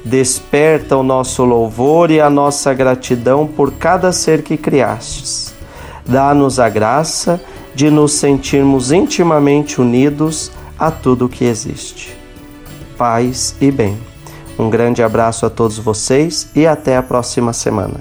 [0.05, 5.55] Desperta o nosso louvor e a nossa gratidão por cada ser que criastes.
[6.05, 7.41] Dá-nos a graça
[7.75, 12.17] de nos sentirmos intimamente unidos a tudo que existe.
[12.99, 13.97] Paz e bem.
[14.59, 18.01] Um grande abraço a todos vocês e até a próxima semana.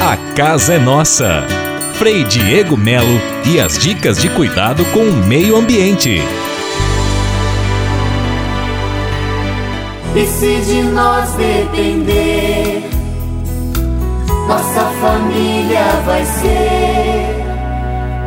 [0.00, 1.44] A casa é nossa.
[1.94, 6.20] Frei Diego Melo e as dicas de cuidado com o meio ambiente.
[10.14, 12.82] E se de nós depender,
[14.46, 17.42] nossa família vai ser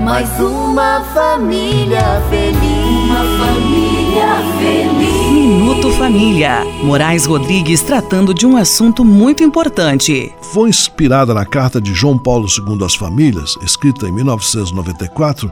[0.04, 3.06] mais uma família feliz.
[3.06, 5.32] Uma família feliz.
[5.32, 6.66] Minuto Família.
[6.84, 10.34] Moraes Rodrigues tratando de um assunto muito importante.
[10.54, 15.52] Foi inspirada na carta de João Paulo II às famílias, escrita em 1994,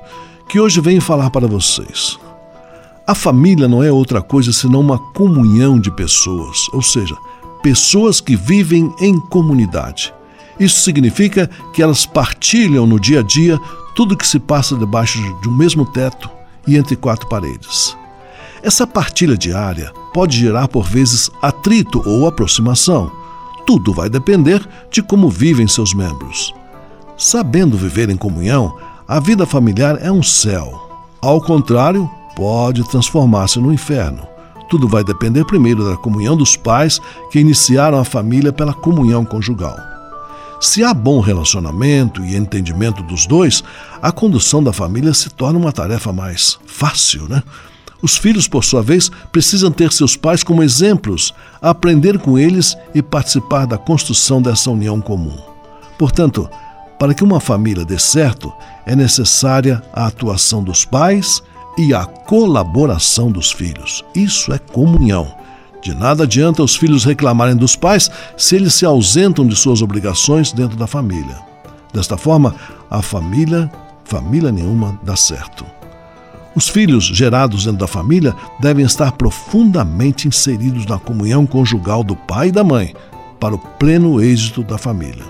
[0.49, 2.17] que hoje venho falar para vocês.
[3.05, 7.15] A família não é outra coisa senão uma comunhão de pessoas, ou seja,
[7.61, 10.13] pessoas que vivem em comunidade.
[10.57, 13.59] Isso significa que elas partilham no dia a dia
[13.93, 16.29] tudo que se passa debaixo de um mesmo teto
[16.65, 17.97] e entre quatro paredes.
[18.61, 23.11] Essa partilha diária pode gerar por vezes atrito ou aproximação.
[23.67, 26.55] Tudo vai depender de como vivem seus membros.
[27.17, 30.89] Sabendo viver em comunhão, a vida familiar é um céu.
[31.21, 34.27] Ao contrário, pode transformar-se no inferno.
[34.69, 36.99] Tudo vai depender primeiro da comunhão dos pais
[37.31, 39.77] que iniciaram a família pela comunhão conjugal.
[40.59, 43.63] Se há bom relacionamento e entendimento dos dois,
[44.01, 47.43] a condução da família se torna uma tarefa mais fácil, né?
[48.01, 53.01] Os filhos, por sua vez, precisam ter seus pais como exemplos, aprender com eles e
[53.01, 55.37] participar da construção dessa união comum.
[55.97, 56.49] Portanto,
[56.99, 58.51] para que uma família dê certo,
[58.85, 61.43] é necessária a atuação dos pais
[61.77, 64.03] e a colaboração dos filhos.
[64.15, 65.33] Isso é comunhão.
[65.81, 70.51] De nada adianta os filhos reclamarem dos pais se eles se ausentam de suas obrigações
[70.51, 71.37] dentro da família.
[71.93, 72.55] Desta forma,
[72.89, 73.71] a família,
[74.05, 75.65] família nenhuma, dá certo.
[76.55, 82.49] Os filhos gerados dentro da família devem estar profundamente inseridos na comunhão conjugal do pai
[82.49, 82.93] e da mãe
[83.39, 85.25] para o pleno êxito da família.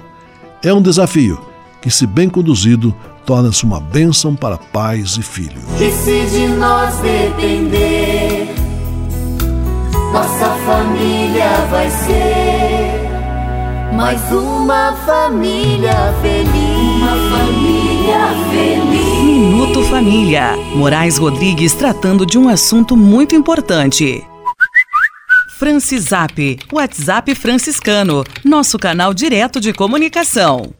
[0.61, 1.52] É um desafio
[1.83, 5.61] que, se bem conduzido, torna-se uma bênção para pais e filhos.
[5.81, 8.47] E se de nós depender
[10.13, 13.03] nossa família vai ser
[13.93, 17.01] mais uma família feliz.
[17.01, 19.23] Uma família feliz.
[19.23, 20.55] Minuto Família.
[20.75, 24.23] Moraes Rodrigues tratando de um assunto muito importante.
[25.57, 30.73] Francisap, WhatsApp franciscano, nosso canal direto de comunicação.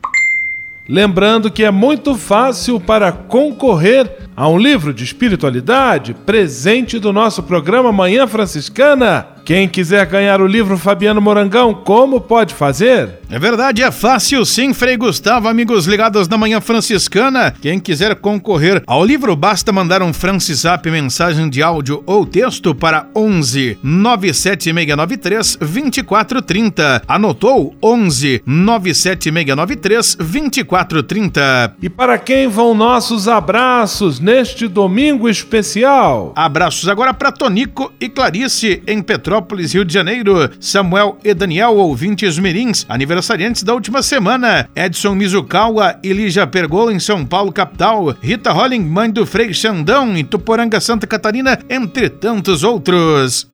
[0.88, 7.42] Lembrando que é muito fácil para concorrer a um livro de espiritualidade presente do nosso
[7.44, 13.20] programa Manhã Franciscana Quem quiser ganhar o livro Fabiano Morangão, como pode fazer?
[13.30, 17.54] É verdade, é fácil sim, Frei Gustavo, amigos ligados na Manhã Franciscana.
[17.62, 23.08] Quem quiser concorrer ao livro, basta mandar um Francisap mensagem de áudio ou texto para
[23.14, 27.02] 11 97693 2430.
[27.06, 27.76] Anotou?
[27.84, 31.76] 11 97693 2430.
[31.82, 36.32] E para quem vão nossos abraços neste domingo especial?
[36.36, 40.50] Abraços agora para Tonico e Clarice em Petrópolis, Rio de Janeiro.
[40.60, 44.70] Samuel e Daniel, ouvintes mirins, aniversariantes da última semana.
[44.76, 48.16] Edson Mizukawa e Lígia Pergola em São Paulo, capital.
[48.22, 53.48] Rita Holling, mãe do Frei Xandão em Tuporanga, Santa Catarina, entre tantos outros.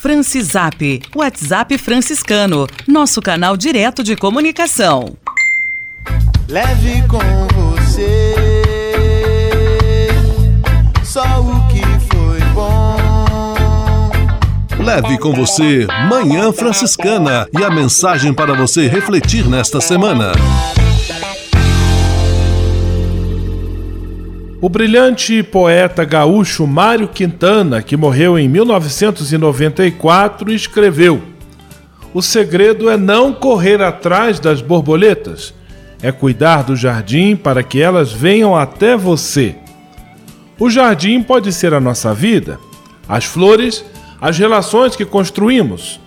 [0.00, 5.16] Francisap, WhatsApp franciscano, nosso canal direto de comunicação.
[6.48, 7.18] Leve com
[7.54, 8.44] você
[11.14, 11.53] só o
[14.84, 20.32] Leve com você Manhã Franciscana e a mensagem para você refletir nesta semana.
[24.60, 31.22] O brilhante poeta gaúcho Mário Quintana, que morreu em 1994, escreveu:
[32.12, 35.54] O segredo é não correr atrás das borboletas,
[36.02, 39.56] é cuidar do jardim para que elas venham até você.
[40.60, 42.58] O jardim pode ser a nossa vida,
[43.08, 43.82] as flores,
[44.24, 46.00] as relações que construímos,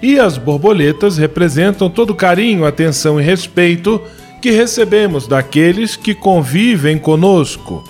[0.00, 4.00] e as borboletas representam todo o carinho, atenção e respeito
[4.40, 7.82] que recebemos daqueles que convivem conosco.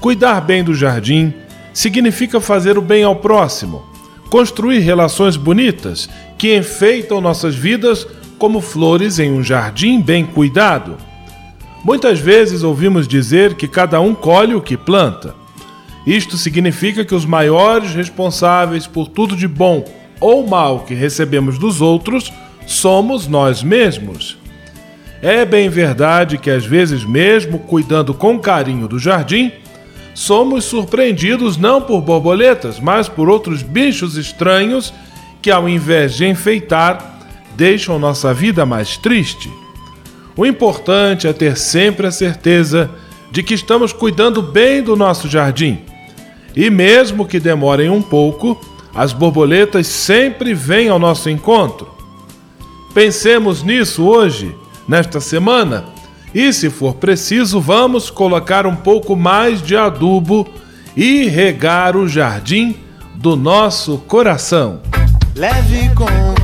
[0.00, 1.34] Cuidar bem do jardim
[1.72, 3.82] significa fazer o bem ao próximo,
[4.30, 8.06] construir relações bonitas que enfeitam nossas vidas
[8.38, 10.96] como flores em um jardim bem cuidado.
[11.82, 15.34] Muitas vezes ouvimos dizer que cada um colhe o que planta.
[16.06, 19.84] Isto significa que os maiores responsáveis por tudo de bom
[20.20, 22.32] ou mal que recebemos dos outros
[22.66, 24.36] somos nós mesmos.
[25.22, 29.50] É bem verdade que às vezes, mesmo cuidando com carinho do jardim,
[30.14, 34.92] somos surpreendidos não por borboletas, mas por outros bichos estranhos
[35.40, 37.18] que, ao invés de enfeitar,
[37.56, 39.50] deixam nossa vida mais triste.
[40.36, 42.90] O importante é ter sempre a certeza
[43.30, 45.78] de que estamos cuidando bem do nosso jardim.
[46.56, 48.60] E mesmo que demorem um pouco,
[48.94, 51.88] as borboletas sempre vêm ao nosso encontro.
[52.94, 54.54] Pensemos nisso hoje,
[54.86, 55.84] nesta semana
[56.34, 60.46] e, se for preciso, vamos colocar um pouco mais de adubo
[60.96, 62.76] e regar o jardim
[63.14, 64.80] do nosso coração.
[65.36, 66.43] Leve com